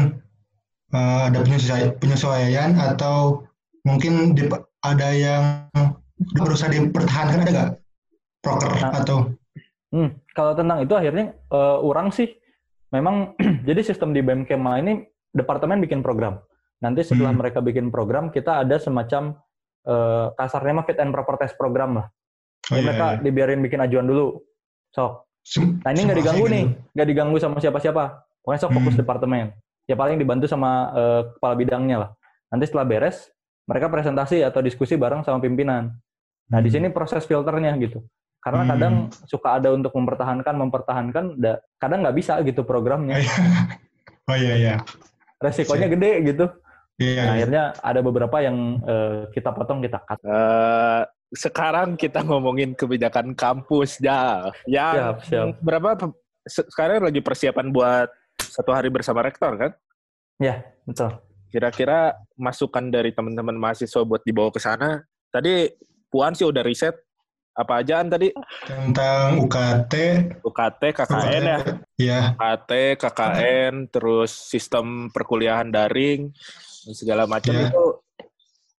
eh, 0.92 1.20
ada 1.25 1.40
penyesuaian, 1.40 1.96
penyesuaian 1.96 2.76
atau 2.76 3.49
mungkin 3.80 4.37
di- 4.37 4.44
ada 4.84 5.08
yang 5.08 5.72
berusaha 6.37 6.68
dipertahankan 6.68 7.40
ada 7.40 7.50
nggak? 7.50 7.70
Proker 8.44 8.72
Nah. 8.76 8.92
atau 9.00 9.18
Hmm, 9.88 10.08
kalau 10.33 10.53
tentang 10.57 10.81
itu 10.81 10.93
akhirnya 10.97 11.33
eh, 11.33 11.77
orang 11.81 12.09
sih 12.11 12.29
memang 12.91 13.37
jadi 13.69 13.81
sistem 13.85 14.12
di 14.12 14.21
BEM 14.21 14.45
Kema 14.45 14.81
ini 14.81 15.01
departemen 15.33 15.81
bikin 15.81 16.05
program. 16.05 16.41
Nanti 16.83 17.07
setelah 17.07 17.31
Hmm. 17.31 17.41
mereka 17.41 17.62
bikin 17.62 17.89
program, 17.89 18.29
kita 18.29 18.65
ada 18.65 18.77
semacam 18.77 19.39
eh, 19.83 20.27
kasarnya 20.35 20.73
mah 20.79 20.85
fit 20.87 20.99
and 20.99 21.11
proper 21.11 21.35
test 21.39 21.55
program 21.57 21.99
lah. 21.99 22.07
oh, 22.71 22.79
iya, 22.79 22.83
mereka 22.87 23.07
iya. 23.15 23.19
dibiarin 23.19 23.59
bikin 23.59 23.83
ajuan 23.83 24.07
dulu. 24.07 24.39
Sok, 24.95 25.27
Nah 25.83 25.91
ini 25.91 26.07
nggak 26.07 26.19
diganggu 26.23 26.47
kayak 26.47 26.55
nih, 26.55 26.65
gitu. 26.71 26.79
nggak 26.95 27.09
diganggu 27.11 27.37
sama 27.43 27.57
siapa-siapa. 27.59 28.05
Pokoknya 28.43 28.61
sok 28.62 28.73
fokus 28.79 28.95
Hmm. 28.95 29.03
departemen. 29.03 29.47
Ya 29.91 29.95
paling 29.99 30.17
dibantu 30.17 30.47
sama 30.47 30.71
eh, 30.95 31.21
kepala 31.35 31.55
bidangnya 31.59 31.97
lah. 31.99 32.11
Nanti 32.55 32.71
setelah 32.71 32.87
beres, 32.87 33.27
mereka 33.67 33.91
presentasi 33.91 34.47
atau 34.47 34.62
diskusi 34.62 34.95
bareng 34.95 35.27
sama 35.27 35.43
pimpinan. 35.43 35.91
Nah 36.47 36.59
di 36.62 36.71
Hmm. 36.71 36.77
sini 36.79 36.87
proses 36.95 37.27
filternya 37.27 37.75
gitu. 37.83 38.07
Karena 38.42 38.62
Hmm. 38.66 38.70
kadang 38.75 38.94
suka 39.30 39.49
ada 39.62 39.70
untuk 39.70 39.94
mempertahankan, 39.94 40.54
mempertahankan, 40.58 41.25
da- 41.38 41.62
kadang 41.78 42.02
nggak 42.02 42.16
bisa 42.18 42.42
gitu 42.42 42.66
programnya. 42.66 43.16
Oh 44.22 44.38
iya 44.38 44.54
iya. 44.54 44.75
Resikonya 45.42 45.90
gede 45.90 46.11
gitu. 46.30 46.46
Iya. 46.94 47.11
Nah, 47.18 47.25
iya. 47.26 47.32
akhirnya 47.34 47.62
ada 47.82 48.00
beberapa 48.06 48.38
yang 48.38 48.78
eh, 48.87 49.26
kita 49.34 49.50
potong, 49.50 49.82
kita 49.82 49.99
cut. 49.99 50.22
Eh, 50.22 51.02
sekarang 51.34 51.99
kita 51.99 52.22
ngomongin 52.22 52.78
kebijakan 52.78 53.34
kampus, 53.34 53.99
Jal. 53.99 54.54
Yang 54.62 54.94
Siap, 54.94 55.16
siap. 55.26 55.46
berapa 55.58 55.88
sekarang 56.46 57.02
lagi 57.02 57.18
persiapan 57.18 57.75
buat 57.75 58.14
satu 58.38 58.70
hari 58.70 58.94
bersama 58.94 59.26
rektor 59.26 59.58
kan? 59.58 59.75
Betul. 60.87 61.18
Kira-kira 61.50 62.14
masukan 62.38 62.94
dari 62.94 63.11
teman-teman 63.11 63.58
mahasiswa 63.58 64.06
buat 64.06 64.22
dibawa 64.22 64.54
ke 64.54 64.62
sana. 64.62 65.02
Tadi 65.34 65.66
Puan 66.06 66.37
sih 66.38 66.46
udah 66.46 66.62
riset 66.62 66.94
apa 67.52 67.85
ajaan 67.85 68.09
tadi? 68.09 68.32
Tentang 68.64 69.44
UKT, 69.44 69.94
UKT, 70.40 70.82
KKN 70.97 71.42
ya. 71.44 71.59
Iya. 72.00 72.21
UKT, 72.32 72.71
KKN, 72.97 73.75
terus 73.92 74.32
sistem 74.32 75.12
perkuliahan 75.12 75.68
daring, 75.68 76.32
dan 76.82 76.94
segala 76.97 77.28
macam 77.28 77.52
Iya. 77.52 77.68
itu 77.68 77.85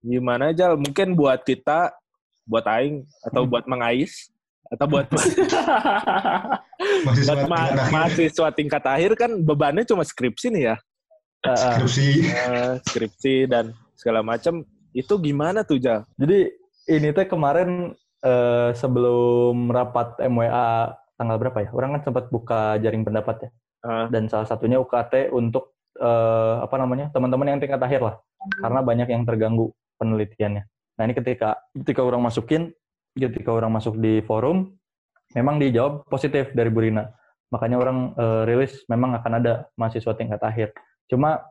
gimana 0.01 0.49
aja? 0.49 0.73
Mungkin 0.73 1.13
buat 1.13 1.45
kita, 1.45 1.93
buat 2.43 2.65
Aing, 2.65 3.05
atau 3.23 3.45
Hmm. 3.45 3.51
buat 3.53 3.65
Mengais, 3.69 4.33
atau 4.67 4.85
buat 4.89 5.05
Mahasiswa 7.05 7.33
buat 7.35 7.47
ma- 7.47 7.69
tingkat 7.69 7.91
mahasiswa 7.93 8.47
tingkat 8.51 8.83
akhir 8.83 9.11
kan 9.15 9.31
bebannya 9.39 9.85
cuma 9.85 10.03
skripsi 10.03 10.51
nih 10.51 10.63
ya, 10.73 10.75
skripsi. 11.45 12.07
Eh, 12.27 12.73
skripsi 12.83 13.33
dan 13.47 13.71
segala 13.93 14.25
macam. 14.25 14.65
Itu 14.91 15.17
gimana 15.17 15.63
tuh 15.63 15.77
Jal? 15.77 16.03
Jadi 16.17 16.49
ini 16.85 17.09
teh 17.09 17.25
kemarin 17.25 17.93
eh, 18.23 18.71
sebelum 18.73 19.69
rapat 19.69 20.17
MWA 20.23 20.95
tanggal 21.19 21.37
berapa 21.37 21.57
ya? 21.67 21.69
Orang 21.75 21.99
kan 21.99 22.01
sempat 22.07 22.31
buka 22.31 22.79
jaring 22.79 23.03
pendapat 23.03 23.47
ya. 23.47 23.49
Eh, 23.83 24.05
Dan 24.09 24.31
salah 24.31 24.47
satunya 24.47 24.79
UKT 24.79 25.29
untuk 25.35 25.75
eh, 25.99 26.55
apa 26.63 26.75
namanya 26.79 27.11
teman-teman 27.11 27.53
yang 27.53 27.59
tingkat 27.59 27.83
akhir 27.83 28.01
lah. 28.01 28.15
Karena 28.59 28.79
banyak 28.83 29.07
yang 29.11 29.23
terganggu 29.23 29.71
penelitiannya. 29.99 30.63
Nah 30.99 31.03
ini 31.03 31.13
ketika 31.15 31.59
ketika 31.73 32.01
orang 32.03 32.21
masukin, 32.23 32.71
ketika 33.13 33.53
orang 33.53 33.71
masuk 33.73 33.97
di 33.97 34.21
forum, 34.25 34.73
memang 35.37 35.61
dijawab 35.61 36.05
positif 36.09 36.53
dari 36.53 36.69
Bu 36.69 36.81
Rina. 36.85 37.09
Makanya 37.53 37.77
orang 37.77 37.97
eh, 38.17 38.41
rilis 38.49 38.81
memang 38.89 39.13
akan 39.21 39.31
ada 39.41 39.53
mahasiswa 39.77 40.13
tingkat 40.17 40.41
akhir. 40.41 40.73
Cuma 41.05 41.45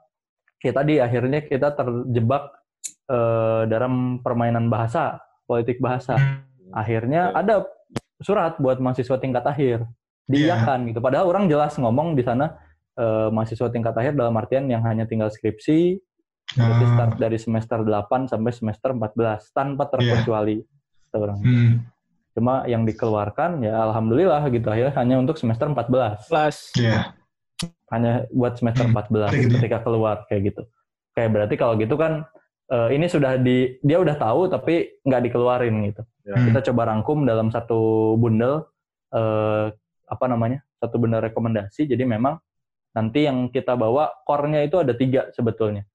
kita 0.59 0.87
di 0.87 0.99
akhirnya 1.03 1.43
kita 1.43 1.75
terjebak 1.75 2.51
eh, 3.11 3.63
dalam 3.71 4.19
permainan 4.23 4.67
bahasa, 4.67 5.23
politik 5.47 5.79
bahasa. 5.79 6.19
Akhirnya 6.73 7.31
ada 7.31 7.65
surat 8.19 8.57
buat 8.59 8.81
mahasiswa 8.81 9.17
tingkat 9.17 9.45
akhir. 9.45 9.85
Diiyakan 10.25 10.89
gitu. 10.89 11.01
Padahal 11.03 11.29
orang 11.29 11.45
jelas 11.47 11.77
ngomong 11.77 12.15
di 12.15 12.23
sana 12.23 12.57
eh, 12.95 13.29
mahasiswa 13.29 13.69
tingkat 13.69 13.93
akhir 13.93 14.17
dalam 14.17 14.33
artian 14.37 14.69
yang 14.69 14.81
hanya 14.85 15.05
tinggal 15.05 15.29
skripsi, 15.29 15.99
berarti 16.53 16.85
Nah, 16.85 16.91
start 16.95 17.13
dari 17.17 17.39
semester 17.41 17.79
8 17.81 18.29
sampai 18.29 18.53
semester 18.53 18.91
14 18.93 19.53
tanpa 19.53 19.89
terkecuali. 19.89 20.61
Kata 21.09 21.17
orang. 21.19 21.39
hmm, 21.41 21.73
Cuma 22.33 22.65
yang 22.65 22.89
dikeluarkan 22.89 23.61
ya 23.61 23.77
alhamdulillah 23.85 24.41
gitu 24.49 24.65
akhirnya 24.65 24.93
hanya 24.97 25.21
untuk 25.21 25.37
semester 25.37 25.69
14. 25.69 26.29
plus 26.29 26.73
iya. 26.81 27.13
Hanya 27.93 28.25
buat 28.33 28.57
semester 28.57 28.89
Hmm, 28.89 28.97
14 28.97 29.29
kayak 29.29 29.45
gitu. 29.45 29.55
ketika 29.61 29.79
keluar 29.85 30.17
kayak 30.29 30.43
gitu. 30.53 30.63
Kayak 31.13 31.31
berarti 31.37 31.55
kalau 31.61 31.75
gitu 31.77 31.95
kan 32.01 32.25
eh, 32.73 32.89
ini 32.97 33.05
sudah 33.09 33.37
di 33.37 33.77
dia 33.85 34.01
udah 34.01 34.17
tahu 34.17 34.49
tapi 34.49 34.97
nggak 35.05 35.23
dikeluarin 35.29 35.93
gitu. 35.93 36.03
Ya. 36.23 36.39
Hmm. 36.39 36.47
Kita 36.51 36.71
coba 36.71 36.95
rangkum 36.95 37.27
dalam 37.27 37.51
satu 37.51 38.15
bundle 38.19 38.71
eh, 39.11 39.67
apa 40.07 40.25
namanya 40.29 40.63
satu 40.79 40.99
benda 40.99 41.19
rekomendasi. 41.23 41.87
Jadi 41.87 42.03
memang 42.03 42.39
nanti 42.93 43.25
yang 43.27 43.51
kita 43.51 43.75
bawa 43.79 44.11
core-nya 44.27 44.63
itu 44.67 44.79
ada 44.79 44.95
tiga 44.95 45.31
sebetulnya. 45.35 45.87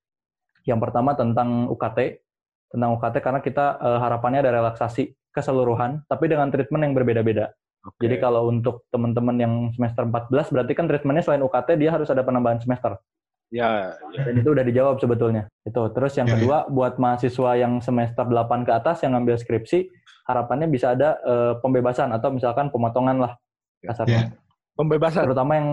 Yang 0.68 0.80
pertama 0.84 1.16
tentang 1.16 1.72
UKT, 1.72 2.24
tentang 2.72 2.90
UKT 3.00 3.16
karena 3.24 3.40
kita 3.40 3.66
eh, 3.80 4.00
harapannya 4.04 4.44
ada 4.44 4.52
relaksasi 4.52 5.16
keseluruhan, 5.32 6.04
tapi 6.10 6.28
dengan 6.28 6.50
treatment 6.50 6.82
yang 6.82 6.94
berbeda-beda. 6.98 7.54
Oke. 7.86 8.04
Jadi 8.04 8.20
kalau 8.20 8.52
untuk 8.52 8.84
teman-teman 8.92 9.38
yang 9.38 9.54
semester 9.72 10.04
14, 10.04 10.52
berarti 10.52 10.74
kan 10.76 10.90
treatmentnya 10.90 11.24
selain 11.24 11.46
UKT 11.46 11.78
dia 11.80 11.94
harus 11.94 12.10
ada 12.12 12.26
penambahan 12.26 12.60
semester. 12.60 13.00
ya, 13.48 13.96
ya. 14.12 14.28
Dan 14.28 14.44
itu 14.44 14.52
udah 14.52 14.66
dijawab 14.68 15.00
sebetulnya. 15.00 15.48
Itu. 15.64 15.88
Terus 15.96 16.20
yang 16.20 16.28
Ya, 16.28 16.36
kedua, 16.36 16.68
buat 16.68 17.00
mahasiswa 17.00 17.56
yang 17.56 17.80
semester 17.80 18.28
8 18.28 18.68
ke 18.68 18.76
atas 18.76 19.08
yang 19.08 19.16
ngambil 19.16 19.40
skripsi, 19.40 19.88
harapannya 20.28 20.68
bisa 20.68 20.92
ada 20.92 21.16
eh, 21.18 21.54
pembebasan 21.58 22.12
atau 22.12 22.30
misalkan 22.30 22.68
pemotongan 22.68 23.18
lah 23.18 23.32
kasarnya. 23.80 24.36
pembebasan. 24.76 25.24
Terutama 25.26 25.54
yang 25.56 25.68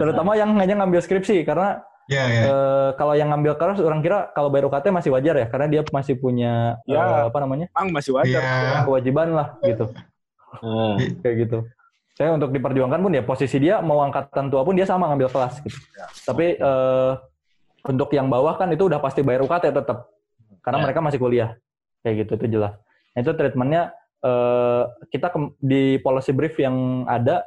terutama 0.00 0.32
yang 0.34 0.50
hanya 0.58 0.74
ngambil 0.82 1.00
skripsi 1.00 1.44
karena 1.44 1.84
Ya, 2.10 2.26
ya. 2.26 2.42
eh, 2.44 2.88
kalau 2.98 3.14
yang 3.14 3.30
ngambil 3.30 3.54
keras 3.54 3.78
orang 3.78 4.02
kira 4.02 4.26
kalau 4.34 4.50
bayar 4.50 4.66
UKT 4.66 4.90
masih 4.90 5.14
wajar 5.14 5.38
ya 5.38 5.46
karena 5.46 5.70
dia 5.70 5.80
masih 5.86 6.18
punya 6.18 6.74
Ya. 6.82 6.98
eh, 6.98 7.22
apa 7.30 7.38
namanya? 7.38 7.70
Mang 7.70 7.94
masih 7.94 8.18
wajar. 8.18 8.42
Ya. 8.42 8.82
kewajiban 8.82 9.30
lah 9.30 9.54
gitu. 9.62 9.86
Hmm. 10.58 10.98
kayak 11.22 11.46
gitu. 11.46 11.58
Saya 12.12 12.34
untuk 12.34 12.50
diperjuangkan 12.50 13.00
pun 13.00 13.12
ya 13.14 13.22
posisi 13.22 13.56
dia 13.56 13.78
mau 13.78 14.02
angkatan 14.02 14.50
tua 14.50 14.66
pun 14.66 14.74
dia 14.74 14.84
sama 14.84 15.08
ngambil 15.08 15.30
kelas 15.30 15.62
gitu. 15.62 15.78
Tapi 16.26 16.58
eh, 16.58 17.12
untuk 17.86 18.10
yang 18.10 18.26
bawah 18.26 18.58
kan 18.58 18.66
itu 18.68 18.90
udah 18.90 18.98
pasti 18.98 19.22
bayar 19.22 19.46
UKT 19.46 19.70
tetap 19.70 20.10
karena 20.60 20.78
Ya. 20.78 20.84
mereka 20.84 21.00
masih 21.00 21.18
kuliah 21.18 21.54
kayak 22.02 22.26
gitu 22.26 22.32
itu 22.38 22.46
jelas. 22.58 22.74
Nah, 23.14 23.18
itu 23.22 23.32
treatmentnya 23.32 23.82
eh, 24.22 24.84
kita 25.10 25.34
ke- 25.34 25.58
di 25.58 25.98
policy 25.98 26.30
brief 26.30 26.54
yang 26.62 27.06
ada 27.10 27.42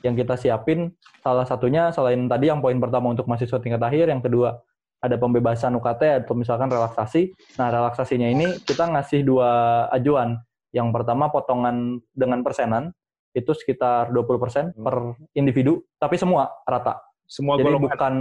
yang 0.00 0.16
kita 0.16 0.40
siapin 0.40 0.94
salah 1.20 1.44
satunya 1.44 1.90
selain 1.92 2.30
tadi 2.30 2.48
yang 2.48 2.64
poin 2.64 2.78
pertama 2.80 3.12
untuk 3.12 3.28
mahasiswa 3.28 3.60
tingkat 3.60 3.82
akhir, 3.82 4.08
yang 4.08 4.24
kedua 4.24 4.56
ada 4.98 5.14
pembebasan 5.20 5.76
UKT 5.76 6.24
atau 6.24 6.32
misalkan 6.32 6.72
relaksasi. 6.72 7.36
Nah 7.60 7.68
relaksasinya 7.68 8.24
ini 8.24 8.56
kita 8.64 8.88
ngasih 8.88 9.20
dua 9.20 9.50
ajuan. 9.92 10.40
Yang 10.72 10.88
pertama 10.96 11.28
potongan 11.28 12.00
dengan 12.16 12.40
persenan 12.40 12.92
itu 13.36 13.52
sekitar 13.52 14.08
20% 14.10 14.74
per 14.74 14.96
individu, 15.36 15.84
tapi 16.00 16.16
semua 16.16 16.50
rata. 16.64 16.98
Semua 17.28 17.60
Jadi 17.60 17.68
golongan. 17.68 17.84
bukan 17.84 18.14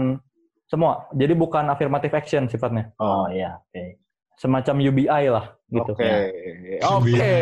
semua. 0.67 0.91
Jadi 1.15 1.33
bukan 1.33 1.65
affirmative 1.71 2.13
action 2.13 2.51
sifatnya. 2.51 2.91
Oh 2.99 3.31
iya, 3.31 3.63
oke. 3.63 4.06
Semacam 4.37 4.75
UBI 4.79 5.25
lah 5.33 5.57
gitu. 5.67 5.91
Oke. 5.97 6.11
Oke. 6.85 7.35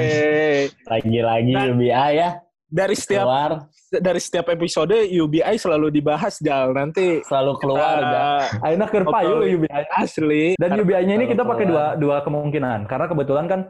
Lagi-lagi 0.87 1.53
Nah. 1.53 1.67
UBI 1.75 2.11
ya 2.15 2.29
Dari 2.65 2.97
setiap 2.97 3.29
keluar, 3.29 3.51
dari 3.93 4.19
setiap 4.19 4.49
episode 4.51 4.97
UBI 5.05 5.55
selalu 5.55 5.93
dibahas 5.93 6.41
Jal. 6.41 6.73
Nanti 6.73 7.21
selalu 7.23 7.61
keluar. 7.61 8.01
kita 8.01 8.09
Ga? 8.09 8.25
Aina 8.67 8.85
keur 8.89 9.05
payu 9.05 9.45
Oke. 9.45 9.53
UBI. 9.59 9.83
asli. 9.95 10.43
Dan 10.57 10.81
UBI-nya 10.81 11.13
ini 11.19 11.29
kita 11.29 11.45
pakai 11.45 11.69
dua 11.69 11.93
dua 11.95 12.25
kemungkinan. 12.25 12.89
Karena 12.89 13.05
kebetulan 13.05 13.45
kan 13.45 13.61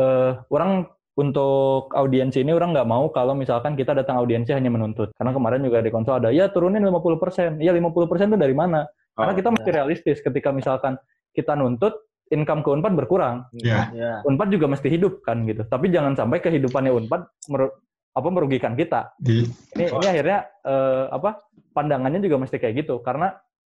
eh, 0.00 0.38
orang 0.48 0.86
untuk 1.14 1.94
audiensi 1.94 2.42
ini 2.42 2.50
orang 2.50 2.74
nggak 2.74 2.88
mau 2.90 3.06
kalau 3.14 3.38
misalkan 3.38 3.78
kita 3.78 3.94
datang 3.94 4.18
audiensi 4.18 4.50
hanya 4.54 4.70
menuntut. 4.70 5.14
Karena 5.14 5.30
kemarin 5.34 5.62
juga 5.62 5.78
di 5.82 5.90
konsol 5.90 6.22
ada, 6.22 6.30
ya 6.34 6.50
turunin 6.50 6.82
50%. 6.82 7.58
Iya 7.62 7.74
50% 7.74 8.34
itu 8.34 8.38
dari 8.38 8.54
mana? 8.54 8.86
Karena 9.14 9.32
Oh, 9.34 9.36
kita 9.38 9.48
mesti 9.54 9.70
realistis 9.70 10.18
ketika 10.18 10.50
misalkan 10.50 10.98
kita 11.30 11.54
nuntut, 11.54 11.94
income 12.34 12.60
ke 12.60 12.68
UNPAD 12.68 12.94
berkurang. 12.98 13.46
Ya. 13.54 13.94
Ya. 13.94 14.12
UNPAD 14.26 14.50
juga 14.50 14.66
mesti 14.66 14.90
hidup 14.90 15.22
kan 15.22 15.46
gitu. 15.46 15.62
Tapi 15.62 15.88
jangan 15.88 16.18
sampai 16.18 16.42
kehidupannya 16.42 16.90
UNPAD 16.90 17.22
meru- 17.48 17.74
apa 18.10 18.28
merugikan 18.30 18.74
kita. 18.74 19.14
Di, 19.18 19.46
Ini 19.74 19.90
ini 19.90 20.06
akhirnya 20.06 20.38
eh, 20.62 21.04
apa 21.10 21.42
pandangannya 21.70 22.18
juga 22.18 22.38
mesti 22.38 22.58
kayak 22.58 22.86
gitu 22.86 22.98
karena 23.00 23.34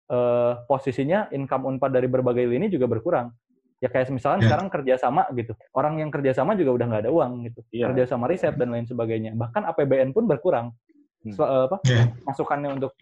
eh, 0.07 0.53
posisinya 0.65 1.29
income 1.29 1.65
Unpad 1.67 1.91
dari 1.91 2.05
berbagai 2.05 2.45
lini 2.45 2.67
juga 2.67 2.85
berkurang. 2.85 3.29
Ya 3.77 3.89
kayak 3.89 4.09
misalnya 4.09 4.41
Ya. 4.41 4.45
sekarang 4.49 4.67
kerjasama 4.69 5.21
gitu. 5.33 5.53
Orang 5.69 6.01
yang 6.01 6.09
kerjasama 6.09 6.57
juga 6.57 6.73
udah 6.73 6.85
nggak 6.89 7.03
ada 7.05 7.11
uang 7.13 7.31
gitu. 7.45 7.59
Iya. 7.69 7.93
Kerjasama 7.93 8.25
riset 8.25 8.57
dan 8.57 8.73
lain 8.73 8.85
sebagainya. 8.85 9.37
Bahkan 9.37 9.69
APBN 9.69 10.13
pun 10.13 10.25
berkurang. 10.25 10.73
Hmm. 11.21 11.33
So- 11.33 11.45
eh, 11.45 11.63
apa 11.69 11.77
ya. 11.85 12.09
masukannya 12.25 12.69
untuk 12.73 12.93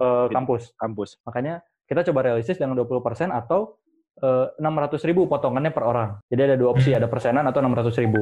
eh, 0.00 0.26
kampus. 0.30 0.70
kampus. 0.74 1.18
Makanya 1.22 1.62
kita 1.86 2.06
coba 2.06 2.22
realistis 2.22 2.54
dengan 2.54 2.78
20% 2.78 3.34
atau 3.34 3.79
eh, 4.18 4.46
600 4.58 5.08
ribu 5.08 5.30
potongannya 5.30 5.70
per 5.70 5.84
orang. 5.86 6.10
Jadi 6.26 6.40
ada 6.50 6.56
dua 6.58 6.74
opsi, 6.74 6.90
ada 6.90 7.06
persenan 7.06 7.46
atau 7.46 7.62
600 7.62 7.94
ribu. 8.02 8.20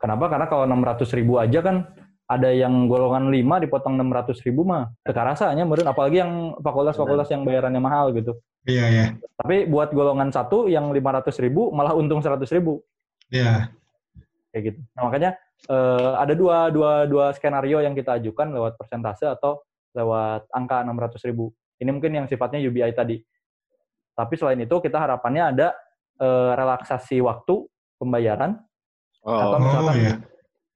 Kenapa? 0.00 0.28
Karena 0.28 0.46
kalau 0.48 0.64
600 0.68 1.16
ribu 1.16 1.40
aja 1.40 1.60
kan 1.60 1.88
ada 2.30 2.46
yang 2.54 2.86
golongan 2.86 3.26
5 3.28 3.66
dipotong 3.66 3.98
600 3.98 4.46
ribu 4.46 4.62
mah 4.62 4.94
kekarasanya 5.02 5.66
meren 5.66 5.90
apalagi 5.90 6.22
yang 6.22 6.54
fakultas-fakultas 6.62 7.26
yang 7.34 7.42
bayarannya 7.42 7.82
mahal 7.82 8.14
gitu. 8.14 8.38
Iya, 8.70 8.86
ya. 8.86 9.06
Tapi 9.40 9.66
buat 9.66 9.90
golongan 9.90 10.30
satu 10.30 10.70
yang 10.70 10.94
500 10.94 11.42
ribu 11.42 11.74
malah 11.74 11.96
untung 11.96 12.22
100 12.22 12.46
ribu 12.54 12.80
Ya. 13.30 13.70
kayak 14.50 14.74
gitu. 14.74 14.80
Nah 14.98 15.06
makanya 15.10 15.30
eh, 15.70 16.12
ada 16.18 16.34
dua, 16.34 16.70
dua, 16.70 17.06
dua 17.06 17.30
skenario 17.34 17.78
yang 17.82 17.94
kita 17.98 18.18
ajukan 18.18 18.50
lewat 18.54 18.74
persentase 18.78 19.26
atau 19.26 19.62
lewat 19.94 20.46
angka 20.54 20.86
600 20.86 21.28
ribu. 21.30 21.50
Ini 21.82 21.90
mungkin 21.90 22.14
yang 22.14 22.26
sifatnya 22.30 22.62
UBI 22.62 22.94
tadi. 22.94 23.18
Tapi 24.20 24.34
selain 24.36 24.60
itu 24.60 24.76
kita 24.78 25.00
harapannya 25.00 25.56
ada 25.56 25.68
eh, 26.20 26.52
relaksasi 26.52 27.24
waktu 27.24 27.64
pembayaran 27.96 28.60
Oh, 29.20 29.32
atau 29.32 29.56
Oh, 29.56 29.60
misalkan 29.60 29.96
ya. 30.00 30.14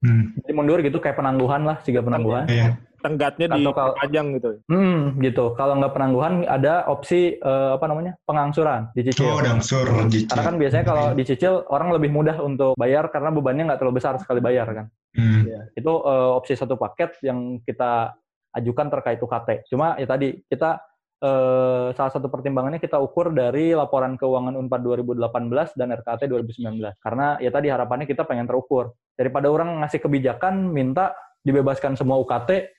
Hmm. 0.00 0.24
jadi 0.36 0.52
mundur 0.52 0.78
gitu 0.80 1.00
kayak 1.00 1.16
penangguhan 1.16 1.64
lah, 1.64 1.80
siga 1.80 2.00
penangguhan. 2.00 2.44
Iya. 2.46 2.76
tenggatnya 3.00 3.52
Atau 3.52 3.68
kalau- 3.68 3.92
diperpanjang 3.92 4.26
gitu. 4.32 4.50
Hmm, 4.64 5.20
gitu. 5.20 5.44
Kalau 5.54 5.76
nggak 5.76 5.92
penangguhan 5.92 6.34
ada 6.44 6.88
opsi 6.88 7.36
eh, 7.36 7.70
apa 7.76 7.84
namanya 7.84 8.16
pengangsuran 8.24 8.88
dicicil. 8.92 9.28
Oh, 9.28 9.40
dangsur, 9.40 9.84
cicil. 10.08 10.24
Karena 10.24 10.40
kan 10.42 10.56
biasanya 10.56 10.84
kalau 10.84 11.04
dicicil 11.12 11.52
orang 11.68 11.92
lebih 11.92 12.08
mudah 12.08 12.40
untuk 12.40 12.72
bayar 12.74 13.12
karena 13.12 13.28
bebannya 13.28 13.68
nggak 13.68 13.76
terlalu 13.76 14.00
besar 14.00 14.16
sekali 14.16 14.40
bayar 14.40 14.64
kan. 14.72 14.86
Hmm. 15.12 15.44
Itu 15.72 15.92
eh, 16.00 16.30
opsi 16.32 16.56
satu 16.56 16.80
paket 16.80 17.20
yang 17.20 17.60
kita 17.60 18.16
ajukan 18.56 18.88
terkait 18.88 19.20
UKT. 19.20 19.68
Cuma 19.68 20.00
ya 20.00 20.06
tadi 20.06 20.40
kita 20.42 20.80
eh, 21.24 21.88
salah 21.96 22.12
satu 22.12 22.28
pertimbangannya 22.28 22.76
kita 22.76 23.00
ukur 23.00 23.32
dari 23.32 23.72
laporan 23.72 24.20
keuangan 24.20 24.52
Unpad 24.60 24.80
2018 24.84 25.72
dan 25.80 25.88
RKT 25.96 26.28
2019. 26.28 27.00
Karena 27.00 27.40
ya 27.40 27.48
tadi 27.48 27.72
harapannya 27.72 28.04
kita 28.04 28.28
pengen 28.28 28.44
terukur. 28.44 28.92
Daripada 29.16 29.48
orang 29.48 29.80
ngasih 29.80 30.04
kebijakan 30.04 30.68
minta 30.68 31.16
dibebaskan 31.40 31.96
semua 31.96 32.20
UKT 32.20 32.72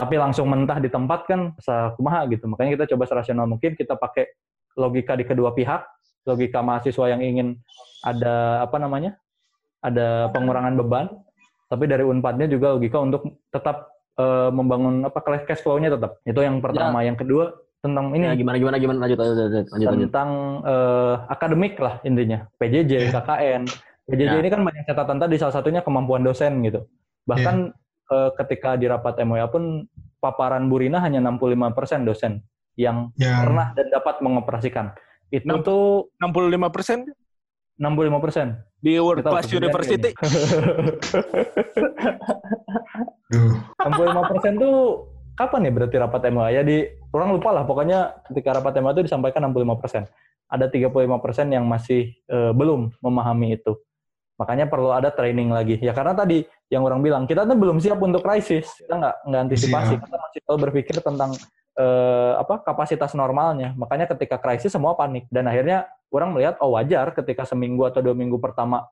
tapi 0.00 0.16
langsung 0.16 0.48
mentah 0.48 0.80
di 0.80 0.88
tempat 0.88 1.28
kan 1.28 1.52
kumaha 2.00 2.24
gitu. 2.32 2.48
Makanya 2.48 2.80
kita 2.80 2.96
coba 2.96 3.04
serasional 3.04 3.44
mungkin 3.44 3.76
kita 3.76 4.00
pakai 4.00 4.32
logika 4.80 5.12
di 5.12 5.28
kedua 5.28 5.52
pihak, 5.52 5.84
logika 6.24 6.64
mahasiswa 6.64 7.12
yang 7.12 7.20
ingin 7.20 7.60
ada 8.00 8.64
apa 8.64 8.80
namanya? 8.80 9.20
ada 9.80 10.28
pengurangan 10.36 10.76
beban, 10.76 11.08
tapi 11.72 11.88
dari 11.88 12.04
Unpadnya 12.04 12.44
juga 12.44 12.76
logika 12.76 13.00
untuk 13.00 13.40
tetap 13.48 13.88
eh, 14.20 14.50
membangun 14.52 15.08
apa 15.08 15.24
cash 15.48 15.64
flow-nya 15.64 15.96
tetap. 15.96 16.20
Itu 16.28 16.44
yang 16.44 16.60
pertama. 16.60 17.00
Yang 17.00 17.24
kedua 17.24 17.44
tentang 17.80 18.12
ini 18.12 18.24
Ya, 18.26 18.34
gimana 18.34 18.56
gimana 18.56 18.76
gimana 18.76 18.98
lanjut 19.00 19.18
lanjut 19.18 19.36
lanjut 19.40 19.66
lanjut. 19.72 19.88
tentang 20.06 20.30
eh, 20.62 21.14
akademik 21.26 21.74
lah 21.76 21.96
intinya 22.02 22.44
PJJ, 22.54 22.92
Ya. 22.92 23.10
KKN. 23.10 23.62
PJJ 24.04 24.28
Ya. 24.28 24.38
ini 24.38 24.48
kan 24.48 24.60
banyak 24.60 24.84
catatan 24.84 25.16
tadi 25.18 25.34
salah 25.36 25.54
satunya 25.54 25.80
kemampuan 25.80 26.20
dosen 26.20 26.60
gitu. 26.60 26.84
Bahkan 27.24 27.56
eh, 28.06 28.30
ketika 28.36 28.76
di 28.76 28.84
rapat 28.84 29.16
MOA 29.22 29.48
pun 29.48 29.88
paparan 30.18 30.68
Burina 30.68 31.00
hanya 31.00 31.20
65% 31.22 31.72
dosen 32.04 32.44
yang 32.76 33.08
Yang 33.16 33.36
pernah 33.40 33.66
dan 33.72 33.86
dapat 33.90 34.20
mengoperasikan. 34.20 34.92
Itu 35.30 35.48
Enam- 35.48 35.64
tuh 35.64 36.12
65 36.20 36.68
persen 36.68 36.98
65%. 37.76 38.60
di 38.78 38.96
World 38.96 39.20
Kita 39.20 39.30
Class 39.30 39.40
harus 39.40 39.50
kerjain 39.50 39.60
University. 39.62 40.10
Duh. 43.30 43.52
65% 43.78 44.58
tuh 44.58 44.76
kapan 45.40 45.66
ya 45.68 45.72
berarti 45.72 45.96
rapat 45.96 46.20
MOA? 46.28 46.48
Ya 46.52 46.62
di 46.62 46.84
orang 47.16 47.32
lupa 47.32 47.56
lah 47.56 47.64
pokoknya 47.64 48.20
ketika 48.28 48.60
rapat 48.60 48.76
MOA 48.84 48.92
itu 49.00 49.08
disampaikan 49.08 49.48
65%. 49.48 50.04
Ada 50.50 50.66
35% 50.68 51.48
yang 51.48 51.64
masih 51.64 52.12
eh, 52.28 52.52
belum 52.52 52.92
memahami 53.00 53.56
itu. 53.56 53.80
Makanya 54.36 54.68
perlu 54.68 54.92
ada 54.92 55.08
training 55.08 55.48
lagi. 55.48 55.80
Ya 55.80 55.96
karena 55.96 56.12
tadi 56.12 56.44
yang 56.68 56.84
orang 56.84 57.00
bilang 57.00 57.24
kita 57.24 57.48
tuh 57.48 57.56
belum 57.56 57.80
siap 57.80 57.96
untuk 58.04 58.20
krisis. 58.20 58.68
Kita 58.84 59.00
nggak 59.00 59.16
nggak 59.24 59.40
antisipasi. 59.48 59.94
Siap. 59.96 60.04
Kita 60.04 60.16
masih 60.20 60.40
tahu 60.44 60.56
berpikir 60.60 60.96
tentang 61.00 61.30
eh, 61.80 62.32
apa 62.36 62.60
kapasitas 62.60 63.16
normalnya. 63.16 63.72
Makanya 63.80 64.04
ketika 64.12 64.36
krisis 64.36 64.72
semua 64.72 64.92
panik 64.92 65.24
dan 65.32 65.48
akhirnya 65.48 65.88
orang 66.12 66.36
melihat 66.36 66.60
oh 66.60 66.76
wajar 66.76 67.14
ketika 67.16 67.48
seminggu 67.48 67.88
atau 67.88 68.04
dua 68.04 68.12
minggu 68.12 68.36
pertama 68.36 68.84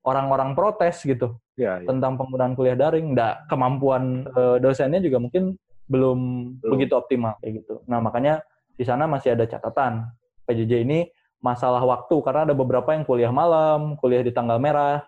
orang-orang 0.00 0.56
protes 0.56 1.04
gitu 1.04 1.36
Ya, 1.60 1.76
ya. 1.76 1.92
tentang 1.92 2.16
penggunaan 2.16 2.56
kuliah 2.56 2.72
daring, 2.72 3.12
nggak 3.12 3.52
kemampuan 3.52 4.24
eh, 4.32 4.56
dosennya 4.64 4.96
juga 5.04 5.20
mungkin 5.20 5.60
belum, 5.90 6.18
Belum. 6.62 6.70
begitu 6.78 6.94
optimal 6.94 7.34
kayak 7.42 7.66
gitu. 7.66 7.82
Nah 7.90 7.98
makanya 7.98 8.40
di 8.78 8.86
sana 8.86 9.10
masih 9.10 9.34
ada 9.34 9.44
catatan 9.44 10.06
PJJ 10.46 10.86
ini 10.86 11.10
masalah 11.42 11.82
waktu 11.82 12.14
karena 12.22 12.46
ada 12.46 12.54
beberapa 12.54 12.94
yang 12.94 13.02
kuliah 13.02 13.34
malam, 13.34 13.98
kuliah 13.98 14.22
di 14.22 14.30
tanggal 14.30 14.62
merah 14.62 15.02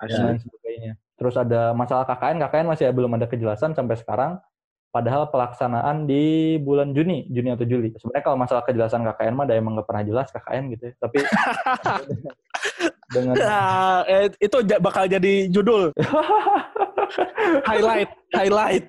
dan 0.00 0.08
Asli. 0.08 0.24
lain 0.32 0.40
sebagainya. 0.40 0.92
Terus 1.20 1.34
ada 1.38 1.70
masalah 1.76 2.02
KKN, 2.08 2.42
KKN 2.48 2.66
masih 2.66 2.84
belum 2.90 3.12
ada 3.14 3.26
kejelasan 3.28 3.76
sampai 3.76 3.94
sekarang. 4.00 4.40
Padahal 4.92 5.32
pelaksanaan 5.32 6.04
di 6.04 6.56
bulan 6.60 6.92
Juni, 6.92 7.24
Juni 7.32 7.48
atau 7.48 7.64
Juli. 7.64 7.96
Sebenarnya 7.96 8.24
kalau 8.28 8.36
masalah 8.36 8.60
kejelasan 8.60 9.00
KKN 9.08 9.32
mah, 9.32 9.48
ada 9.48 9.56
emang 9.56 9.72
nggak 9.80 9.88
pernah 9.88 10.04
jelas 10.04 10.28
KKN 10.28 10.64
gitu 10.76 10.82
ya. 10.90 10.94
Tapi 11.00 11.18
dengan 13.16 13.34
Nah, 13.40 14.04
eh, 14.04 14.28
itu 14.36 14.56
bakal 14.84 15.08
jadi 15.08 15.48
judul. 15.48 15.96
highlight, 17.70 18.10
highlight. 18.36 18.84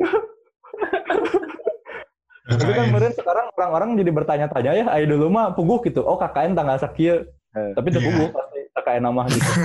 Tapi 2.54 2.72
kan 2.72 2.86
kemarin 2.88 3.14
sekarang 3.16 3.46
orang-orang 3.56 3.90
jadi 3.96 4.12
bertanya-tanya 4.12 4.72
ya, 4.76 4.86
ayo 4.92 5.06
dulu 5.08 5.32
mah 5.32 5.56
puguh 5.56 5.80
gitu. 5.82 6.04
Oh 6.04 6.20
KKN 6.20 6.54
tanggal 6.54 6.76
sekieu. 6.76 7.24
Eh, 7.54 7.72
Tapi 7.72 7.88
itu 7.88 8.00
Iya. 8.02 8.08
puguh 8.12 8.28
pasti 8.30 8.60
KKN 8.74 9.02
nama 9.02 9.22
gitu. 9.28 9.50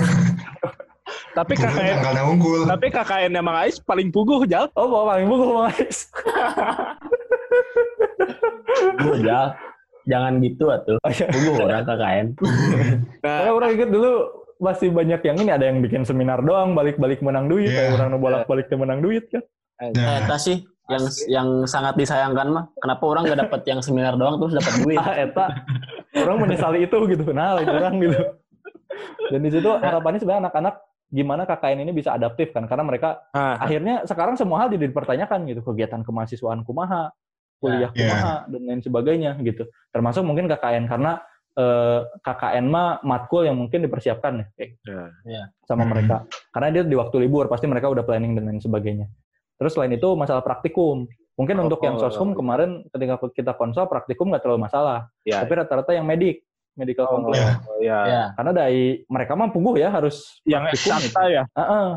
Tapi 1.35 1.53
KKN, 1.55 1.95
tanggalnya 2.03 2.25
unggul. 2.27 2.61
tapi 2.67 2.87
KKN 2.91 3.31
emang 3.33 3.55
Ais 3.55 3.79
paling 3.79 4.11
puguh, 4.11 4.43
Jal. 4.43 4.67
Oh, 4.75 4.91
mau 4.91 5.07
paling 5.07 5.27
puguh 5.27 5.47
Bang 5.55 5.71
Ais. 5.71 6.11
Jal. 9.23 9.47
Jangan 10.09 10.33
gitu 10.41 10.65
atuh. 10.73 10.97
Oh, 10.99 11.11
iya. 11.13 11.27
Tunggu 11.29 11.53
orang 11.61 11.85
KKN. 11.85 12.27
Nah, 13.21 13.37
Karena 13.39 13.51
orang 13.53 13.71
ingat 13.77 13.91
dulu 13.93 14.13
masih 14.59 14.89
banyak 14.91 15.21
yang 15.23 15.37
ini 15.39 15.51
ada 15.53 15.65
yang 15.69 15.79
bikin 15.79 16.03
seminar 16.03 16.43
doang 16.43 16.73
balik-balik 16.75 17.23
menang 17.23 17.47
duit, 17.47 17.71
Iya. 17.71 17.95
kayak 17.95 18.03
orang 18.03 18.19
bolak-balik 18.19 18.67
teu 18.67 18.79
menang 18.81 18.99
duit 18.99 19.29
kan. 19.31 19.45
Nah, 19.95 20.39
sih 20.41 20.67
yang 20.89 21.05
yang 21.29 21.49
sangat 21.69 21.95
disayangkan 22.01 22.49
mah. 22.49 22.65
Kenapa 22.81 23.05
orang 23.05 23.23
nggak 23.29 23.41
dapat 23.49 23.61
yang 23.69 23.81
seminar 23.85 24.17
doang 24.17 24.41
terus 24.41 24.57
dapat 24.57 24.75
duit? 24.83 24.99
Ah, 24.99 25.15
eta 25.21 25.47
orang 26.25 26.49
menyesali 26.49 26.89
itu 26.89 26.99
gitu. 27.13 27.25
Nah, 27.31 27.61
orang 27.61 28.01
gitu. 28.01 28.21
Dan 29.29 29.41
di 29.45 29.51
situ 29.53 29.69
harapannya 29.69 30.19
sebenarnya 30.19 30.49
anak-anak 30.49 30.75
gimana 31.09 31.49
KKN 31.49 31.89
ini 31.89 31.93
bisa 31.97 32.13
adaptif 32.13 32.53
kan 32.53 32.69
karena 32.69 32.85
mereka 32.85 33.25
ah, 33.33 33.57
akhirnya 33.57 34.05
sekarang 34.05 34.37
semua 34.37 34.65
hal 34.65 34.69
jadi 34.69 34.93
dipertanyakan 34.93 35.49
gitu 35.49 35.65
kegiatan 35.65 36.05
kemahasiswaan 36.05 36.69
kumaha 36.69 37.09
kuliah 37.65 37.89
kumaha 37.89 38.45
dan 38.45 38.61
lain 38.69 38.83
sebagainya 38.85 39.41
gitu 39.41 39.65
termasuk 39.89 40.21
mungkin 40.21 40.45
KKN 40.53 40.85
karena 40.85 41.17
eh, 41.57 42.01
KKN 42.21 42.67
mah 42.69 43.01
matkul 43.01 43.49
yang 43.49 43.57
mungkin 43.57 43.89
dipersiapkan 43.89 44.33
ya 44.37 44.47
kayak 44.53 44.71
ya. 45.25 45.43
sama 45.65 45.89
mereka 45.89 46.29
karena 46.53 46.69
dia 46.77 46.83
di 46.85 46.97
waktu 47.01 47.17
libur 47.25 47.49
pasti 47.49 47.65
mereka 47.65 47.89
udah 47.89 48.05
planning 48.05 48.37
dan 48.37 48.45
lain 48.45 48.61
sebagainya 48.61 49.09
terus 49.59 49.75
selain 49.75 49.91
itu 49.91 50.09
masalah 50.15 50.41
praktikum 50.41 51.05
mungkin 51.35 51.55
Oh, 51.59 51.65
untuk 51.67 51.83
yang 51.83 51.95
oh, 51.95 52.03
soshum 52.03 52.33
iya. 52.33 52.37
kemarin 52.37 52.71
ketika 52.89 53.15
kita 53.31 53.53
konsul 53.55 53.85
praktikum 53.87 54.31
nggak 54.31 54.43
terlalu 54.43 54.65
masalah 54.65 55.11
ya. 55.23 55.43
tapi 55.43 55.53
rata-rata 55.55 55.93
yang 55.93 56.07
medik 56.07 56.43
medical 56.75 57.07
Oh, 57.07 57.19
kompleks 57.19 57.43
ya. 57.43 57.53
ya. 57.83 57.99
Ya. 58.07 58.23
karena 58.35 58.53
dari 58.55 59.03
mereka 59.07 59.35
mah 59.35 59.51
puguh 59.51 59.75
ya 59.75 59.91
harus 59.91 60.39
Yang 60.43 60.63
praktikum 60.71 60.79
gitu. 60.79 61.07
eksakta 61.11 61.23
ya. 61.27 61.43
Heeh. 61.53 61.89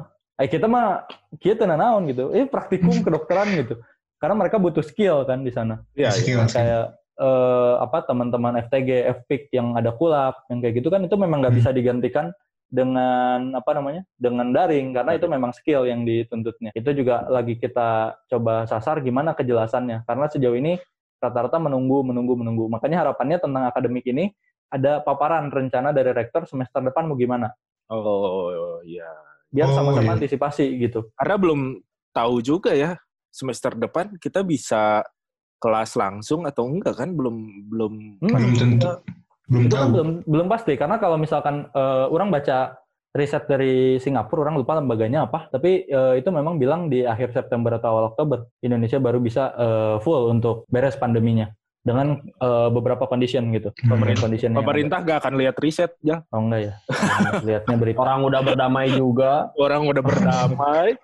Eh 0.41 0.47
kita 0.49 0.65
mah 0.65 1.05
kita 1.37 1.69
naon 1.69 2.09
gitu. 2.09 2.33
Eh 2.33 2.49
praktikum 2.49 2.89
kedokteran 3.05 3.45
gitu. 3.53 3.77
Karena 4.17 4.33
mereka 4.33 4.57
butuh 4.57 4.81
skill 4.81 5.21
kan 5.25 5.45
di 5.45 5.53
sana. 5.53 5.85
Iya, 5.93 6.09
iya. 6.09 6.11
skill, 6.13 6.41
skill. 6.49 6.57
Kayak 6.57 6.85
eh, 7.21 7.73
apa 7.77 7.97
teman-teman 8.09 8.57
FTG, 8.65 8.89
FPIK 9.21 9.43
yang 9.53 9.77
ada 9.77 9.93
kulap, 9.93 10.41
yang 10.49 10.65
kayak 10.65 10.81
gitu 10.81 10.89
kan 10.89 11.05
itu 11.05 11.13
memang 11.13 11.45
nggak 11.45 11.53
Hmm. 11.53 11.61
bisa 11.61 11.69
digantikan 11.69 12.25
dengan 12.71 13.51
apa 13.51 13.71
namanya? 13.75 14.07
dengan 14.15 14.47
daring 14.55 14.95
karena 14.95 15.11
itu 15.19 15.27
memang 15.27 15.51
skill 15.51 15.83
yang 15.83 16.07
dituntutnya. 16.07 16.71
Itu 16.71 16.95
juga 16.95 17.27
lagi 17.27 17.59
kita 17.59 18.15
coba 18.31 18.63
sasar 18.63 19.03
gimana 19.03 19.35
kejelasannya. 19.35 20.07
Karena 20.07 20.25
sejauh 20.31 20.55
ini 20.55 20.79
rata-rata 21.19 21.59
menunggu, 21.59 22.01
menunggu, 22.01 22.33
menunggu. 22.39 22.65
Makanya 22.71 23.03
harapannya 23.05 23.37
tentang 23.37 23.67
akademik 23.67 24.07
ini 24.07 24.31
ada 24.71 25.03
paparan 25.03 25.51
rencana 25.51 25.91
dari 25.91 26.15
rektor 26.15 26.47
semester 26.47 26.79
depan 26.79 27.11
mau 27.11 27.19
gimana. 27.19 27.51
Oh, 27.91 28.79
iya. 28.87 29.11
Biar 29.51 29.67
Oh, 29.67 29.75
sama-sama 29.75 30.15
iya. 30.15 30.17
antisipasi 30.17 30.63
gitu. 30.79 31.11
Karena 31.19 31.35
belum 31.35 31.59
tahu 32.15 32.39
juga 32.39 32.71
ya 32.71 32.95
semester 33.27 33.75
depan 33.75 34.15
kita 34.15 34.47
bisa 34.47 35.03
kelas 35.59 35.99
langsung 35.99 36.47
atau 36.47 36.71
enggak 36.71 37.03
kan 37.03 37.11
belum 37.11 37.67
belum 37.67 37.93
Hmm. 38.23 38.31
Belum 38.31 38.51
tentu. 38.55 38.91
Belum 39.51 39.61
itu 39.61 39.75
tahu. 39.75 39.81
kan 39.81 39.89
belum 39.91 40.09
belum 40.23 40.47
pasti. 40.47 40.73
Karena 40.73 40.95
kalau 40.95 41.19
misalkan 41.19 41.67
eh, 41.69 42.05
orang 42.07 42.31
baca 42.31 42.79
riset 43.11 43.43
dari 43.43 43.99
Singapura 43.99 44.47
orang 44.47 44.55
lupa 44.55 44.79
lembaganya 44.79 45.27
apa. 45.27 45.51
Tapi 45.51 45.83
eh, 45.83 46.13
itu 46.15 46.31
memang 46.31 46.55
bilang 46.55 46.87
di 46.87 47.03
akhir 47.03 47.35
September 47.35 47.75
atau 47.75 47.91
awal 47.91 48.03
Oktober 48.09 48.47
Indonesia 48.59 48.95
baru 48.97 49.19
bisa 49.19 49.51
eh, 49.53 49.95
full 49.99 50.31
untuk 50.31 50.63
beres 50.67 50.95
pandeminya. 50.95 51.51
Dengan 51.81 52.13
eh, 52.23 52.69
beberapa 52.69 53.03
condition 53.05 53.49
gitu. 53.51 53.73
Hmm. 53.75 53.97
pemerintah 53.97 54.21
condition 54.23 54.53
pemerintah 54.53 54.97
gak 55.01 55.17
akan 55.19 55.33
lihat 55.35 55.55
riset 55.57 55.97
ya? 55.99 56.21
Oh 56.29 56.39
enggak 56.39 56.61
ya. 56.61 56.73
Lihatnya 57.47 57.75
berita. 57.75 57.97
Orang 57.99 58.23
udah 58.23 58.39
berdamai 58.39 58.87
juga. 58.93 59.49
orang 59.57 59.83
udah 59.83 59.99
berdamai. 59.99 60.95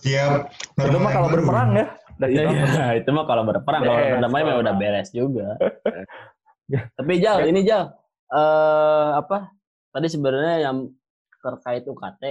Siap. 0.00 0.48
itu 0.88 0.98
mah 0.98 1.12
kalau 1.12 1.28
berperang 1.28 1.70
ya? 1.76 1.86
Kita- 2.18 2.50
Iya, 2.50 2.98
itu 2.98 3.10
mah 3.14 3.30
kalau 3.30 3.46
berperang, 3.46 3.82
kalau 3.84 4.02
berdamai 4.10 4.40
mah 4.40 4.48
kalau- 4.48 4.62
udah 4.64 4.74
beres 4.74 5.08
juga. 5.12 5.54
Ya. 6.68 6.86
Tapi 7.00 7.12
Jal, 7.18 7.48
ini 7.48 7.64
Jal, 7.64 7.90
eh 8.28 9.10
apa? 9.16 9.52
Tadi 9.88 10.06
sebenarnya 10.06 10.68
yang 10.68 10.92
terkait 11.40 11.88
UKT, 11.88 12.22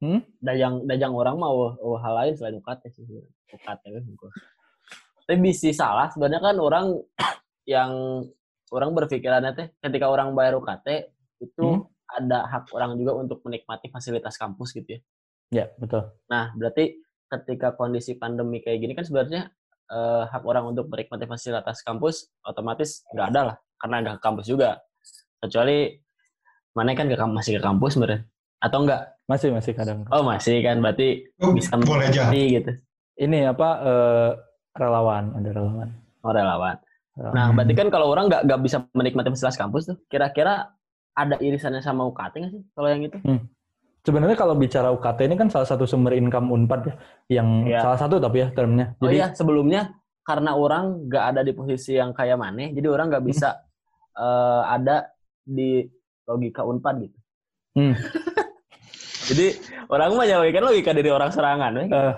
Hmm? 0.00 0.24
dajang 0.40 0.88
dajang 0.88 1.12
orang 1.12 1.36
mau 1.36 1.76
hal 2.00 2.12
lain 2.16 2.32
selain 2.32 2.56
UKT 2.56 2.82
sih. 2.88 3.04
UKT 3.52 3.82
kan. 3.84 4.02
Tapi 5.28 5.36
bisa 5.44 5.68
salah 5.76 6.08
sebenarnya 6.08 6.40
kan 6.40 6.56
orang 6.56 6.86
yang 7.68 8.24
orang 8.72 8.90
berpikirannya 8.96 9.52
teh 9.52 9.66
ketika 9.84 10.08
orang 10.08 10.32
bayar 10.32 10.56
UKT 10.56 11.12
itu 11.44 11.60
Hmm. 11.60 11.84
ada 12.10 12.48
hak 12.48 12.72
orang 12.72 12.96
juga 12.96 13.12
untuk 13.16 13.44
menikmati 13.44 13.92
fasilitas 13.92 14.34
kampus 14.34 14.72
gitu 14.74 14.98
ya. 14.98 15.00
ya 15.52 15.64
betul 15.78 16.08
Nah, 16.26 16.50
berarti 16.56 16.98
ketika 17.30 17.76
kondisi 17.78 18.18
pandemi 18.18 18.58
kayak 18.64 18.78
gini 18.82 18.92
kan 18.96 19.04
sebenarnya 19.06 19.52
eh, 19.90 20.22
hak 20.26 20.42
orang 20.42 20.74
untuk 20.74 20.88
menikmati 20.88 21.28
fasilitas 21.28 21.84
kampus 21.84 22.32
otomatis 22.42 23.04
nggak 23.12 23.26
ada 23.30 23.40
lah 23.52 23.56
karena 23.80 23.96
ke 24.06 24.20
kampus 24.20 24.46
juga. 24.46 24.78
Kecuali 25.40 25.96
mana 26.70 26.92
kan 26.92 27.08
ke 27.08 27.16
masih 27.16 27.58
ke 27.58 27.60
kampus 27.60 27.96
bener 27.96 28.28
atau 28.60 28.84
enggak? 28.84 29.16
masih 29.24 29.54
masih 29.54 29.72
kadang 29.72 30.02
Oh 30.10 30.26
masih 30.26 30.58
kan 30.58 30.82
berarti 30.82 31.22
Oh, 31.38 31.54
bisa 31.54 31.78
boleh 31.78 32.10
aja. 32.10 32.34
gitu. 32.34 32.74
ini 33.14 33.46
apa 33.46 33.68
eh, 33.78 34.30
relawan 34.74 35.38
ada 35.38 35.50
relawan 35.50 35.88
Oh 36.20 36.34
relawan. 36.34 36.76
Relawan. 37.14 37.32
Nah 37.32 37.44
Hmm. 37.46 37.54
berarti 37.54 37.72
kan 37.78 37.86
kalau 37.88 38.10
orang 38.10 38.26
nggak 38.26 38.42
nggak 38.44 38.60
bisa 38.60 38.76
menikmati 38.90 39.30
fasilitas 39.30 39.54
kampus 39.54 39.82
tuh, 39.86 39.96
kira-kira 40.06 40.74
ada 41.12 41.36
irisannya 41.38 41.78
sama 41.78 42.04
UKT 42.06 42.34
nggak 42.36 42.52
sih 42.52 42.62
kalau 42.74 42.88
yang 42.90 43.02
itu? 43.06 43.18
Sebenarnya 44.00 44.34
kalau 44.34 44.56
bicara 44.56 44.88
UKT 44.90 45.28
ini 45.28 45.36
kan 45.36 45.46
salah 45.46 45.68
satu 45.68 45.84
sumber 45.84 46.16
income 46.16 46.48
Unpad 46.48 46.80
ya, 46.82 46.94
yang 47.30 47.48
Iya. 47.64 47.80
salah 47.84 47.98
satu 48.00 48.16
tapi 48.16 48.42
ya 48.42 48.48
termnya. 48.50 48.96
Oh 48.98 49.06
Jadi 49.06 49.16
iya 49.16 49.26
sebelumnya 49.30 49.94
karena 50.24 50.56
orang 50.56 51.06
nggak 51.06 51.24
ada 51.30 51.40
di 51.40 51.52
posisi 51.52 51.94
yang 51.94 52.10
kayak 52.10 52.34
mana, 52.34 52.66
jadi 52.68 52.88
orang 52.88 53.08
nggak 53.08 53.24
bisa 53.24 53.62
eh, 54.20 54.62
ada 54.68 55.08
di 55.42 55.88
logika 56.28 56.62
unpad 56.62 56.94
gitu. 57.08 57.18
Hmm. 57.74 57.94
jadi 59.32 59.56
orang 59.88 60.14
mah 60.14 60.26
kan 60.28 60.62
logika 60.68 60.90
dari 60.92 61.10
orang 61.10 61.30
serangan. 61.32 61.72
eh, 61.88 62.14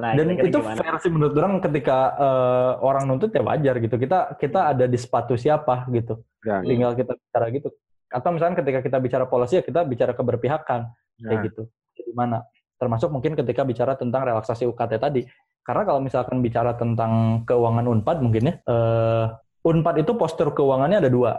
Nah, 0.00 0.16
dan 0.16 0.32
itu 0.32 0.48
gimana? 0.54 0.80
fair 0.80 0.96
sih 1.02 1.10
menurut 1.12 1.34
orang 1.36 1.60
ketika 1.60 2.14
eh, 2.16 2.72
orang 2.80 3.04
nuntut 3.10 3.34
ya 3.34 3.42
wajar 3.42 3.74
gitu. 3.82 3.96
Kita 4.00 4.38
kita 4.40 4.72
ada 4.72 4.84
di 4.88 4.96
sepatu 4.96 5.34
siapa 5.36 5.84
gitu. 5.92 6.22
ya, 6.40 6.62
Tinggal 6.64 6.96
kita 6.96 7.12
bicara 7.18 7.46
gitu. 7.52 7.68
Atau 8.08 8.30
misalnya 8.32 8.64
ketika 8.64 8.80
kita 8.80 8.96
bicara 9.02 9.24
policy 9.28 9.60
ya 9.60 9.64
kita 9.66 9.84
bicara 9.84 10.12
keberpihakan 10.16 10.88
kayak 11.20 11.36
Nah. 11.36 11.44
gitu. 11.44 11.62
Jadi 12.00 12.10
mana? 12.16 12.38
Termasuk 12.80 13.12
mungkin 13.12 13.36
ketika 13.36 13.60
bicara 13.66 13.92
tentang 13.98 14.24
relaksasi 14.24 14.64
UKT 14.64 14.96
tadi. 14.96 15.22
Karena 15.60 15.84
kalau 15.84 16.00
misalkan 16.00 16.40
bicara 16.40 16.72
tentang 16.80 17.44
keuangan 17.44 17.84
Unpad 17.84 18.24
mungkin 18.24 18.42
ya, 18.48 18.54
eh, 18.64 19.24
Unpad 19.60 20.00
itu 20.00 20.16
postur 20.16 20.56
keuangannya 20.56 21.04
ada 21.04 21.10
dua 21.12 21.36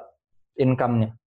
income-nya. 0.58 1.18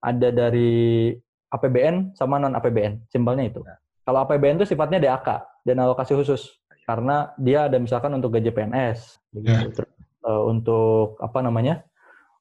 Ada 0.00 0.32
dari 0.32 1.12
APBN 1.50 2.16
sama 2.16 2.40
non 2.40 2.56
APBN, 2.56 3.10
simpelnya 3.12 3.44
itu. 3.50 3.60
Kalau 4.06 4.24
APBN 4.24 4.56
itu 4.62 4.72
sifatnya 4.72 5.02
DAK 5.02 5.28
dan 5.66 5.76
alokasi 5.84 6.16
khusus 6.16 6.56
karena 6.88 7.30
dia 7.36 7.68
ada 7.68 7.76
misalkan 7.76 8.16
untuk 8.16 8.32
gaji 8.34 8.50
PNS, 8.50 9.20
begitu. 9.30 9.68
Terus, 9.76 9.92
eh, 10.24 10.42
untuk 10.48 11.20
apa 11.20 11.38
namanya, 11.44 11.84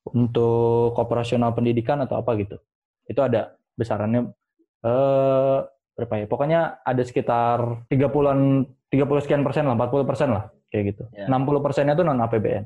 untuk 0.08 0.96
operasional 0.96 1.52
pendidikan 1.52 2.00
atau 2.02 2.18
apa 2.24 2.34
gitu. 2.40 2.58
Itu 3.06 3.20
ada 3.20 3.60
besarannya 3.76 4.32
eh 4.80 5.60
berapa 6.00 6.14
ya? 6.24 6.26
Pokoknya 6.32 6.60
ada 6.88 7.04
sekitar 7.04 7.84
30-an 7.92 8.64
30 8.88 9.20
sekian 9.28 9.44
persen 9.44 9.68
lah, 9.68 9.76
40 9.76 10.08
persen 10.08 10.30
lah 10.32 10.48
kayak 10.72 10.84
gitu. 10.96 11.04
Ya. 11.12 11.28
60 11.28 11.60
persennya 11.60 11.94
itu 12.00 12.08
non 12.08 12.24
APBN. 12.24 12.64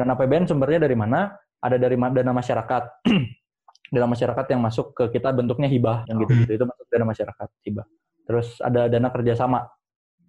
Dan 0.00 0.16
APBN 0.16 0.48
sumbernya 0.48 0.88
dari 0.88 0.96
mana? 0.96 1.36
Ada 1.60 1.76
dari 1.76 2.00
dana 2.00 2.32
masyarakat. 2.32 2.82
dana 3.92 4.06
masyarakat 4.08 4.46
yang 4.48 4.60
masuk 4.64 4.96
ke 4.96 5.20
kita 5.20 5.28
bentuknya 5.36 5.68
hibah 5.68 6.08
yang 6.08 6.24
gitu-gitu 6.24 6.56
itu 6.56 6.64
masuk 6.64 6.86
dana 6.88 7.04
masyarakat 7.04 7.48
hibah. 7.68 7.86
Terus 8.24 8.56
ada 8.64 8.88
dana 8.88 9.12
kerjasama. 9.12 9.68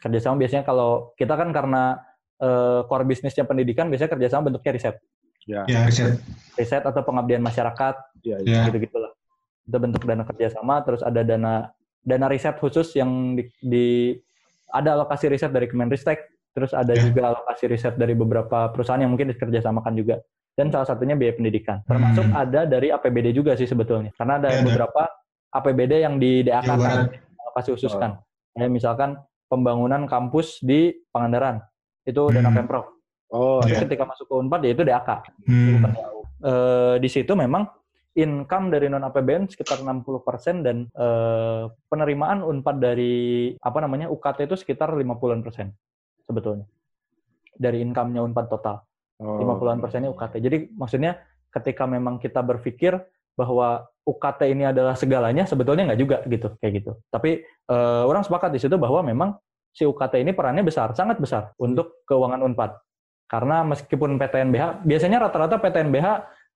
Kerjasama 0.02 0.36
biasanya 0.36 0.68
kalau 0.68 1.16
kita 1.16 1.40
kan 1.40 1.56
karena 1.56 2.04
eh, 2.42 2.84
core 2.84 3.06
bisnisnya 3.08 3.48
pendidikan 3.48 3.88
biasanya 3.88 4.12
kerjasama 4.18 4.52
bentuknya 4.52 4.72
riset, 4.76 4.96
ya, 5.48 5.64
Ya, 5.72 5.88
riset. 5.88 6.20
riset 6.60 6.84
atau 6.84 7.00
pengabdian 7.06 7.40
masyarakat 7.40 7.96
ya, 8.26 8.42
ya. 8.44 8.52
Ya. 8.52 8.62
gitu 8.68 8.82
gitulah. 8.92 9.14
Itu 9.64 9.78
bentuk 9.78 10.04
dana 10.04 10.26
kerjasama. 10.28 10.84
Terus 10.84 11.06
ada 11.06 11.22
dana 11.24 11.70
dana 12.02 12.26
riset 12.28 12.58
khusus 12.58 12.92
yang 12.98 13.38
di, 13.38 13.46
di 13.62 13.88
ada 14.74 14.98
alokasi 14.98 15.30
riset 15.30 15.54
dari 15.54 15.70
Kemenristek, 15.70 16.31
terus 16.52 16.72
ada 16.72 16.92
Ya. 16.92 17.02
juga 17.04 17.22
alokasi 17.32 17.66
riset 17.66 17.96
dari 17.96 18.14
beberapa 18.14 18.70
perusahaan 18.70 19.00
yang 19.00 19.10
mungkin 19.10 19.32
dikerjasamakan 19.32 19.94
juga. 19.94 20.20
Dan 20.52 20.68
salah 20.68 20.84
satunya 20.84 21.16
biaya 21.16 21.32
pendidikan. 21.32 21.80
Termasuk 21.86 22.28
Hmm. 22.28 22.36
ada 22.38 22.68
dari 22.68 22.92
APBD 22.92 23.32
juga 23.32 23.56
sih 23.56 23.66
sebetulnya. 23.66 24.12
Karena 24.14 24.36
ada 24.36 24.52
ada. 24.52 24.60
beberapa 24.62 25.08
APBD 25.50 25.94
yang 26.02 26.16
di 26.16 26.44
DAK 26.44 26.64
kan, 26.66 26.78
Barat. 26.78 27.08
alokasi 27.42 27.70
khusus 27.72 27.94
kan. 27.96 28.20
Kayak 28.52 28.70
misalkan 28.70 29.10
pembangunan 29.48 30.04
kampus 30.06 30.60
di 30.60 30.92
Pangandaran. 31.10 31.64
Itu 32.04 32.28
dana 32.28 32.48
Hmm. 32.48 32.58
Pemprov. 32.58 32.86
Oh, 33.32 33.64
Ya. 33.64 33.80
ketika 33.80 34.04
masuk 34.04 34.28
ke 34.28 34.34
Unpad 34.34 34.62
ya 34.62 34.72
itu 34.72 34.84
DAK. 34.84 35.10
Hmm. 35.48 35.88
Eh, 36.42 36.96
di 37.00 37.08
situ 37.08 37.32
memang 37.32 37.64
income 38.12 38.68
dari 38.68 38.92
non 38.92 39.04
APBN 39.04 39.48
sekitar 39.48 39.80
60% 39.80 40.60
dan 40.60 40.84
eh, 40.92 41.64
penerimaan 41.88 42.44
Unpad 42.44 42.76
dari 42.76 43.14
apa 43.56 43.80
namanya 43.80 44.12
UKT 44.12 44.44
itu 44.44 44.56
sekitar 44.58 44.92
50-an 44.92 45.40
persen 45.40 45.72
sebetulnya. 46.32 46.65
Dari 47.52 47.84
income-nya 47.84 48.24
Unpad 48.24 48.48
total. 48.48 48.82
Oh. 49.22 49.38
50-an 49.38 49.84
persennya 49.84 50.10
UKT. 50.10 50.34
Jadi 50.41 50.58
maksudnya 50.74 51.22
ketika 51.52 51.86
memang 51.86 52.17
kita 52.17 52.41
berpikir 52.41 52.98
bahwa 53.38 53.86
UKT 54.02 54.50
ini 54.50 54.65
adalah 54.65 54.98
segalanya, 54.98 55.46
sebetulnya 55.46 55.94
nggak 55.94 56.02
juga 56.02 56.17
gitu, 56.26 56.58
kayak 56.58 56.74
gitu. 56.82 56.91
Tapi 57.13 57.46
eh, 57.46 58.04
orang 58.08 58.26
sepakat 58.26 58.50
di 58.50 58.60
situ 58.60 58.76
bahwa 58.82 59.06
memang 59.06 59.38
si 59.72 59.86
UKT 59.86 60.20
ini 60.20 60.32
perannya 60.34 60.65
besar, 60.65 60.91
sangat 60.98 61.22
besar 61.22 61.54
untuk 61.62 62.04
keuangan 62.10 62.41
Unpad. 62.44 62.72
Karena 63.30 63.63
meskipun 63.63 64.20
PTNBH, 64.20 64.84
biasanya 64.84 65.24
rata-rata 65.24 65.62
PTNBH 65.62 66.08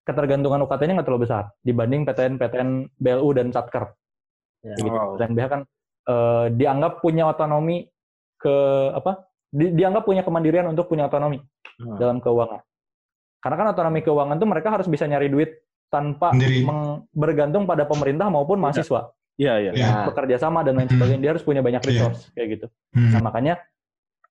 ketergantungan 0.05 0.61
UKT-nya 0.67 1.01
nggak 1.01 1.07
terlalu 1.07 1.25
besar 1.25 1.49
dibanding 1.65 2.05
PTN-PTN 2.05 2.69
BLU 2.99 3.29
dan 3.33 3.49
Satker. 3.49 3.95
Ya. 4.61 4.75
Gitu. 4.77 4.91
PTNBH 4.91 5.47
kan 5.47 5.61
eh, 6.09 6.45
dianggap 6.53 6.99
punya 6.99 7.31
otonomi 7.31 7.87
ke 8.35 8.55
apa? 8.91 9.25
Di- 9.55 9.71
dianggap 9.71 10.03
punya 10.03 10.19
kemandirian 10.19 10.67
untuk 10.67 10.85
punya 10.85 11.07
otonomi 11.07 11.39
Hmm. 11.75 11.95
dalam 11.95 12.19
keuangan. 12.19 12.59
Karena 13.39 13.55
kan 13.55 13.67
otonomi 13.71 14.01
keuangan 14.01 14.35
tuh 14.35 14.47
mereka 14.47 14.67
harus 14.69 14.83
bisa 14.85 15.05
nyari 15.05 15.27
duit 15.27 15.55
tanpa 15.87 16.31
Sendiri. 16.31 16.63
meng- 16.63 17.07
bergantung 17.09 17.63
pada 17.63 17.83
pemerintah 17.83 18.27
maupun 18.27 18.57
mahasiswa. 18.57 19.15
Iya, 19.35 19.53
iya. 19.59 19.71
Ya. 19.71 19.91
Bekerja 20.03 20.35
sama 20.37 20.59
dan 20.59 20.75
lain 20.75 20.87
Hmm. 20.87 20.95
sebagainya. 20.95 21.21
Dia 21.21 21.31
harus 21.31 21.43
punya 21.43 21.59
banyak 21.59 21.79
Iya. 21.79 21.87
resource 21.87 22.21
kayak 22.31 22.47
gitu. 22.51 22.67
Hmm. 22.91 23.11
Nah, 23.11 23.21
makanya 23.21 23.53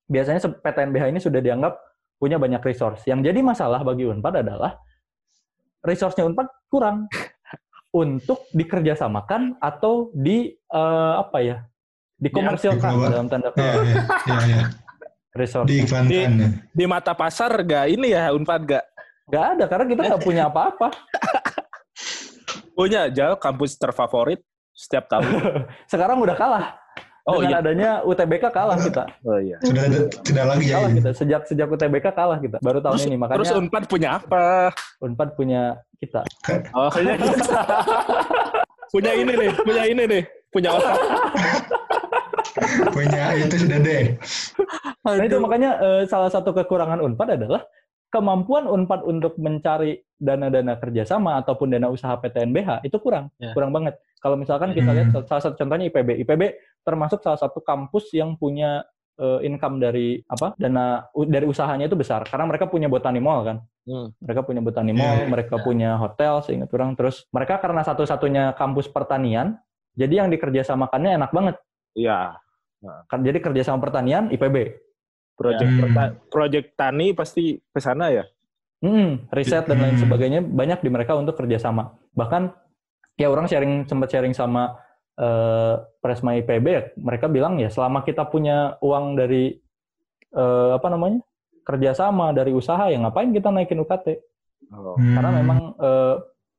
biasanya 0.05 0.41
se- 0.41 0.53
PTNBH 0.55 1.09
ini 1.09 1.17
sudah 1.19 1.41
dianggap 1.41 1.73
punya 2.15 2.37
banyak 2.37 2.61
resource. 2.61 3.05
Yang 3.05 3.33
jadi 3.33 3.41
masalah 3.41 3.81
bagi 3.81 4.05
Unpad 4.05 4.41
adalah 4.41 4.77
resource-nya 5.81 6.25
Unpad 6.25 6.49
kurang 6.67 7.09
untuk 7.95 8.45
dikerjasamakan 8.51 9.57
atau 9.59 10.13
di 10.13 10.53
eh, 10.53 11.15
apa 11.15 11.39
ya? 11.39 11.57
dikomersilkan 12.15 12.79
dikelola. 12.95 13.11
dalam 13.11 13.27
tanda 13.27 13.49
Iya, 13.51 13.53
kutip 13.53 13.75
iya, 13.75 14.01
iya, 14.25 14.39
iya. 14.47 14.63
Resource. 15.35 15.69
Diiklankan. 15.69 16.31
ya. 16.39 16.49
Di 16.71 16.85
mata 16.87 17.13
pasar 17.13 17.51
gak 17.67 17.91
ini 17.91 18.15
ya, 18.15 18.31
Unpad 18.31 18.63
gak? 18.65 18.85
Gak 19.29 19.45
ada 19.59 19.65
karena 19.67 19.85
kita 19.91 20.01
nggak 20.07 20.23
punya 20.23 20.43
apa-apa. 20.49 20.89
Punya 22.75 23.07
aja 23.07 23.39
kampus 23.39 23.79
terfavorit 23.79 24.43
setiap 24.75 25.07
tahun. 25.07 25.31
Sekarang 25.93 26.19
udah 26.19 26.35
kalah. 26.35 26.75
Oh, 27.25 27.41
Dengan 27.41 27.57
iya. 27.57 27.63
adanya 27.65 27.91
UTBK 28.05 28.53
kalah 28.53 28.77
kita. 28.77 29.09
Oh 29.25 29.39
iya. 29.41 29.57
Sudah 29.65 29.89
ada- 29.89 30.11
tidak 30.27 30.45
lagi 30.45 30.67
ya. 30.69 30.75
Kalah 30.77 30.91
ini. 30.91 30.99
kita. 31.01 31.11
Sejak 31.17 31.43
sejak 31.49 31.69
UTBK 31.71 32.07
kalah 32.13 32.39
kita. 32.43 32.57
Baru 32.61 32.83
tahun 32.85 32.99
Terus, 33.01 33.09
ini 33.09 33.17
makanya 33.17 33.39
terus 33.41 33.51
Unpad 33.55 33.85
punya 33.89 34.09
apa? 34.21 34.75
Unpad 35.01 35.29
punya 35.39 35.63
kita. 36.03 36.21
Oh, 36.75 36.91
punya 38.93 39.13
ini 39.17 39.33
nih, 39.33 39.51
punya 39.57 39.83
ini 39.89 40.03
nih, 40.05 40.23
punya 40.53 40.71
otak. 40.77 40.97
Punya 42.95 43.25
itu 43.37 43.57
sudah 43.59 43.79
deh. 43.79 44.03
Nah 45.05 45.21
itu 45.21 45.37
makanya 45.37 45.71
eh, 45.77 46.03
salah 46.09 46.33
satu 46.33 46.57
kekurangan 46.57 46.97
Unpad 46.97 47.37
adalah 47.37 47.61
kemampuan 48.09 48.65
Unpad 48.65 49.05
untuk 49.05 49.37
mencari 49.37 50.01
dana-dana 50.17 50.81
kerjasama 50.81 51.43
ataupun 51.45 51.69
dana 51.69 51.93
usaha 51.93 52.17
PTNBH 52.17 52.87
itu 52.87 52.97
kurang, 52.97 53.29
Ya. 53.37 53.53
kurang 53.53 53.69
banget. 53.69 53.99
Kalau 54.17 54.41
misalkan 54.41 54.73
kita 54.73 54.89
Hmm. 54.89 54.97
lihat 54.97 55.29
salah 55.29 55.43
satu 55.43 55.61
contohnya 55.61 55.93
IPB, 55.93 56.25
IPB 56.25 56.43
termasuk 56.81 57.21
salah 57.21 57.37
satu 57.37 57.61
kampus 57.61 58.15
yang 58.15 58.39
punya 58.39 58.87
eh, 59.15 59.47
income 59.47 59.79
dari 59.79 60.19
apa 60.27 60.59
dana 60.59 61.07
u- 61.15 61.23
dari 61.23 61.47
usahanya 61.47 61.87
itu 61.87 61.95
besar 61.95 62.27
karena 62.27 62.51
mereka 62.51 62.67
punya 62.67 62.91
botani 62.91 63.23
mall 63.23 63.47
kan, 63.47 63.57
Hmm. 63.87 64.11
mereka 64.19 64.43
punya 64.43 64.59
botani 64.59 64.91
Ya, 64.91 64.99
mall, 64.99 65.17
ya. 65.21 65.27
mereka 65.29 65.55
punya 65.61 65.91
hotel 65.95 66.43
seingat 66.43 66.67
orang. 66.73 66.99
Terus 66.99 67.23
mereka 67.31 67.61
karena 67.61 67.85
satu-satunya 67.85 68.57
kampus 68.57 68.89
pertanian, 68.89 69.55
jadi 69.93 70.25
yang 70.25 70.33
dikerjasamakannya 70.33 71.15
enak 71.15 71.31
banget. 71.31 71.57
Iya. 71.95 72.43
Kan 73.09 73.25
jadi 73.25 73.41
kerjasama 73.41 73.81
pertanian 73.81 74.29
IPB, 74.29 74.77
Project 75.35 75.67
Hmm. 75.67 75.81
perta- 75.83 76.15
project 76.31 76.67
tani 76.79 77.11
pasti 77.11 77.59
ke 77.59 77.81
sana 77.83 78.07
ya. 78.07 78.23
Hmm, 78.79 79.27
riset 79.33 79.67
dan 79.67 79.81
lain 79.81 79.97
Hmm. 79.97 80.03
sebagainya 80.07 80.41
banyak 80.45 80.79
di 80.79 80.91
mereka 80.93 81.17
untuk 81.17 81.35
kerjasama. 81.35 81.91
Bahkan 82.13 82.53
ya 83.17 83.33
orang 83.33 83.49
sharing 83.49 83.83
sempat 83.85 84.11
sharing 84.11 84.31
sama 84.31 84.79
eh, 85.15 85.75
Presma 86.03 86.35
IPB 86.35 86.67
ya, 86.67 86.83
mereka 86.99 87.31
bilang 87.31 87.55
ya 87.57 87.71
selama 87.71 88.03
kita 88.03 88.27
punya 88.27 88.75
uang 88.83 89.15
dari 89.15 89.55
eh, 90.31 90.71
apa 90.75 90.91
namanya 90.91 91.23
kerjasama 91.63 92.35
dari 92.35 92.51
usaha 92.51 92.91
ya 92.91 92.99
ngapain 92.99 93.31
kita 93.31 93.55
naikin 93.55 93.79
UKT? 93.79 94.19
Oh. 94.71 94.99
Hmm. 94.99 95.15
Karena 95.15 95.31
memang 95.31 95.59
eh, 95.79 96.15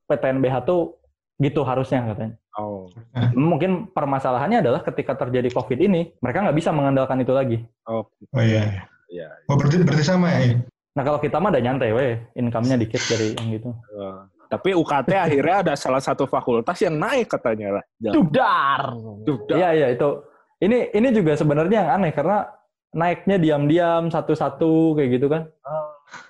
PTNBH 0.08 0.64
tuh 0.64 0.96
gitu 1.36 1.62
harusnya 1.67 2.00
katanya. 2.15 2.36
Oh. 2.56 2.88
Mungkin 3.36 3.91
permasalahannya 3.91 4.63
adalah 4.63 4.82
ketika 4.84 5.19
terjadi 5.19 5.52
COVID 5.52 5.80
ini 5.84 6.15
mereka 6.24 6.48
nggak 6.48 6.58
bisa 6.58 6.71
mengandalkan 6.71 7.19
itu 7.19 7.34
lagi. 7.36 7.58
Oh. 7.88 8.08
Oh 8.08 8.43
iya. 8.43 8.88
Iya. 9.12 9.28
Oh 9.52 9.60
berarti 9.60 9.84
berarti 9.84 10.06
sama 10.06 10.32
ya. 10.32 10.60
Nah 10.95 11.04
kalau 11.04 11.19
kita 11.19 11.43
mah 11.43 11.52
ada 11.52 11.60
nyantai 11.60 11.91
weh, 11.91 12.15
income-nya 12.39 12.80
dikit 12.80 13.04
dari 13.12 13.36
yang 13.36 13.48
gitu. 13.60 13.69
Eh, 13.76 14.19
tapi 14.48 14.71
UKT 14.71 15.12
akhirnya 15.12 15.56
ada 15.67 15.74
salah 15.76 16.00
satu 16.00 16.24
fakultas 16.24 16.80
yang 16.80 16.95
naik 16.95 17.28
katanya 17.28 17.80
lah. 17.82 17.84
Dudar. 18.00 18.95
Duh, 19.28 19.43
Iya 19.52 19.69
iya 19.76 19.88
itu. 19.91 20.24
Ini 20.63 20.95
ini 20.95 21.08
juga 21.12 21.36
sebenarnya 21.36 21.84
yang 21.84 21.89
aneh 22.00 22.12
karena 22.15 22.48
naiknya 22.95 23.36
diam-diam 23.36 24.08
satu-satu 24.08 24.95
kayak 24.95 25.10
gitu 25.19 25.28
kan. 25.28 25.52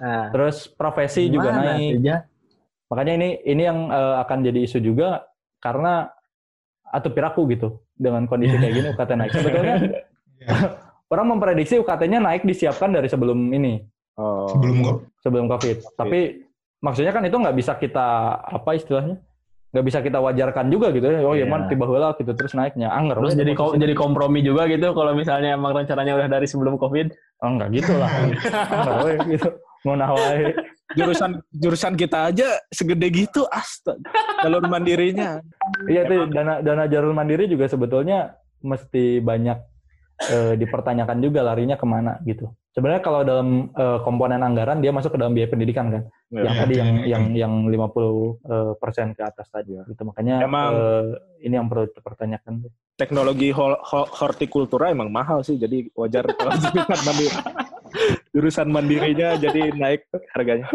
Nah, 0.02 0.34
Terus 0.34 0.66
profesi 0.66 1.30
juga 1.30 1.54
naik. 1.54 2.02
aja? 2.02 2.26
Makanya 2.88 3.14
ini 3.16 3.30
ini 3.44 3.62
yang 3.62 3.88
eh, 3.88 4.16
akan 4.20 4.38
jadi 4.42 4.60
isu 4.62 4.80
juga 4.80 5.26
karena 5.58 6.10
atau 6.86 7.10
piraku 7.10 7.50
gitu 7.50 7.68
dengan 7.92 8.24
kondisi 8.24 8.54
kayak 8.54 8.74
gini 8.74 8.88
UKT 8.94 9.12
naik. 9.14 9.32
Sebetulnya 9.32 9.76
Iya. 10.36 10.56
orang 11.08 11.28
memprediksi 11.30 11.78
UKT-nya 11.78 12.20
naik 12.20 12.44
disiapkan 12.44 12.90
dari 12.90 13.08
sebelum 13.08 13.50
ini, 13.50 13.80
Oh. 14.16 14.48
Sebelum 14.48 14.76
kok. 14.80 14.98
sebelum 15.20 15.46
COVID. 15.48 15.78
Tapi 15.94 16.44
maksudnya 16.78 17.10
kan 17.10 17.20
itu 17.22 17.36
nggak 17.36 17.52
bisa 17.54 17.76
kita 17.76 18.08
apa 18.40 18.72
istilahnya? 18.74 19.18
nggak 19.66 19.86
bisa 19.86 20.00
kita 20.00 20.20
wajarkan 20.20 20.72
juga 20.72 20.88
gitu 20.90 21.04
ya. 21.06 21.20
Oh 21.20 21.34
ya 21.34 21.44
Iya. 21.44 21.46
man 21.46 21.68
tiba 21.68 21.84
heula 21.84 22.16
gitu 22.16 22.32
terus 22.32 22.54
naiknya. 22.54 22.88
Angger. 22.90 23.16
Terus 23.18 23.36
jadi 23.36 23.52
ko- 23.52 23.64
posisi. 23.70 23.82
jadi 23.82 23.92
kompromi 23.94 24.40
juga 24.40 24.68
gitu 24.68 24.88
kalau 24.92 25.12
misalnya 25.12 25.52
emang 25.52 25.76
rencananya 25.76 26.16
udah 26.16 26.30
dari 26.30 26.48
sebelum 26.48 26.76
COVID. 26.76 27.12
oh, 27.38 27.50
enggak 27.50 27.70
gitu 27.74 27.92
lah. 27.94 28.08
We, 29.04 29.36
gitu. 29.36 29.50
Ngono 29.84 30.16
wae. 30.16 30.56
Jurusan 30.94 31.42
jurusan 31.50 31.98
kita 31.98 32.30
aja 32.30 32.62
segede 32.70 33.10
gitu, 33.10 33.42
astaga. 33.50 34.06
Jalur 34.46 34.70
mandirinya. 34.70 35.42
Iya 35.90 36.06
itu 36.06 36.30
dana 36.30 36.62
dana 36.62 36.86
jalur 36.86 37.10
mandiri 37.10 37.50
juga 37.50 37.66
sebetulnya 37.66 38.38
mesti 38.62 39.18
banyak 39.18 39.58
eh, 40.30 40.54
dipertanyakan 40.56 41.18
juga 41.26 41.42
larinya 41.42 41.74
ke 41.74 41.86
mana 41.90 42.22
gitu. 42.22 42.54
Sebenarnya 42.70 43.02
kalau 43.02 43.26
dalam 43.26 43.74
eh, 43.74 44.00
komponen 44.06 44.46
anggaran 44.46 44.78
dia 44.78 44.94
masuk 44.94 45.16
ke 45.16 45.18
dalam 45.18 45.34
biaya 45.34 45.50
pendidikan 45.50 45.90
kan. 45.90 46.04
Ya. 46.30 46.46
yang 46.46 46.54
Iya, 46.54 46.62
tadi 46.62 46.74
yang 46.78 46.90
pendidikan. 47.02 47.34
yang 47.34 47.64
yang 47.66 47.88
50 47.90 48.46
eh, 48.46 48.74
persen 48.78 49.08
ke 49.18 49.22
atas 49.26 49.48
tadi 49.50 49.74
gitu. 49.82 50.02
Makanya 50.06 50.46
Emang- 50.46 50.70
eh, 50.78 51.06
ini 51.50 51.54
yang 51.58 51.66
perlu 51.66 51.90
dipertanyakan. 51.90 52.62
Teknologi 52.96 53.50
hortikultura 53.52 54.88
emang 54.88 55.12
mahal 55.12 55.42
sih, 55.42 55.58
jadi 55.58 55.90
wajar 55.98 56.30
kalau 56.38 56.54
mandiri. 57.04 57.36
Jurusan 58.36 58.68
mandirinya 58.68 59.40
jadi 59.40 59.72
naik 59.72 60.12
harganya. 60.36 60.68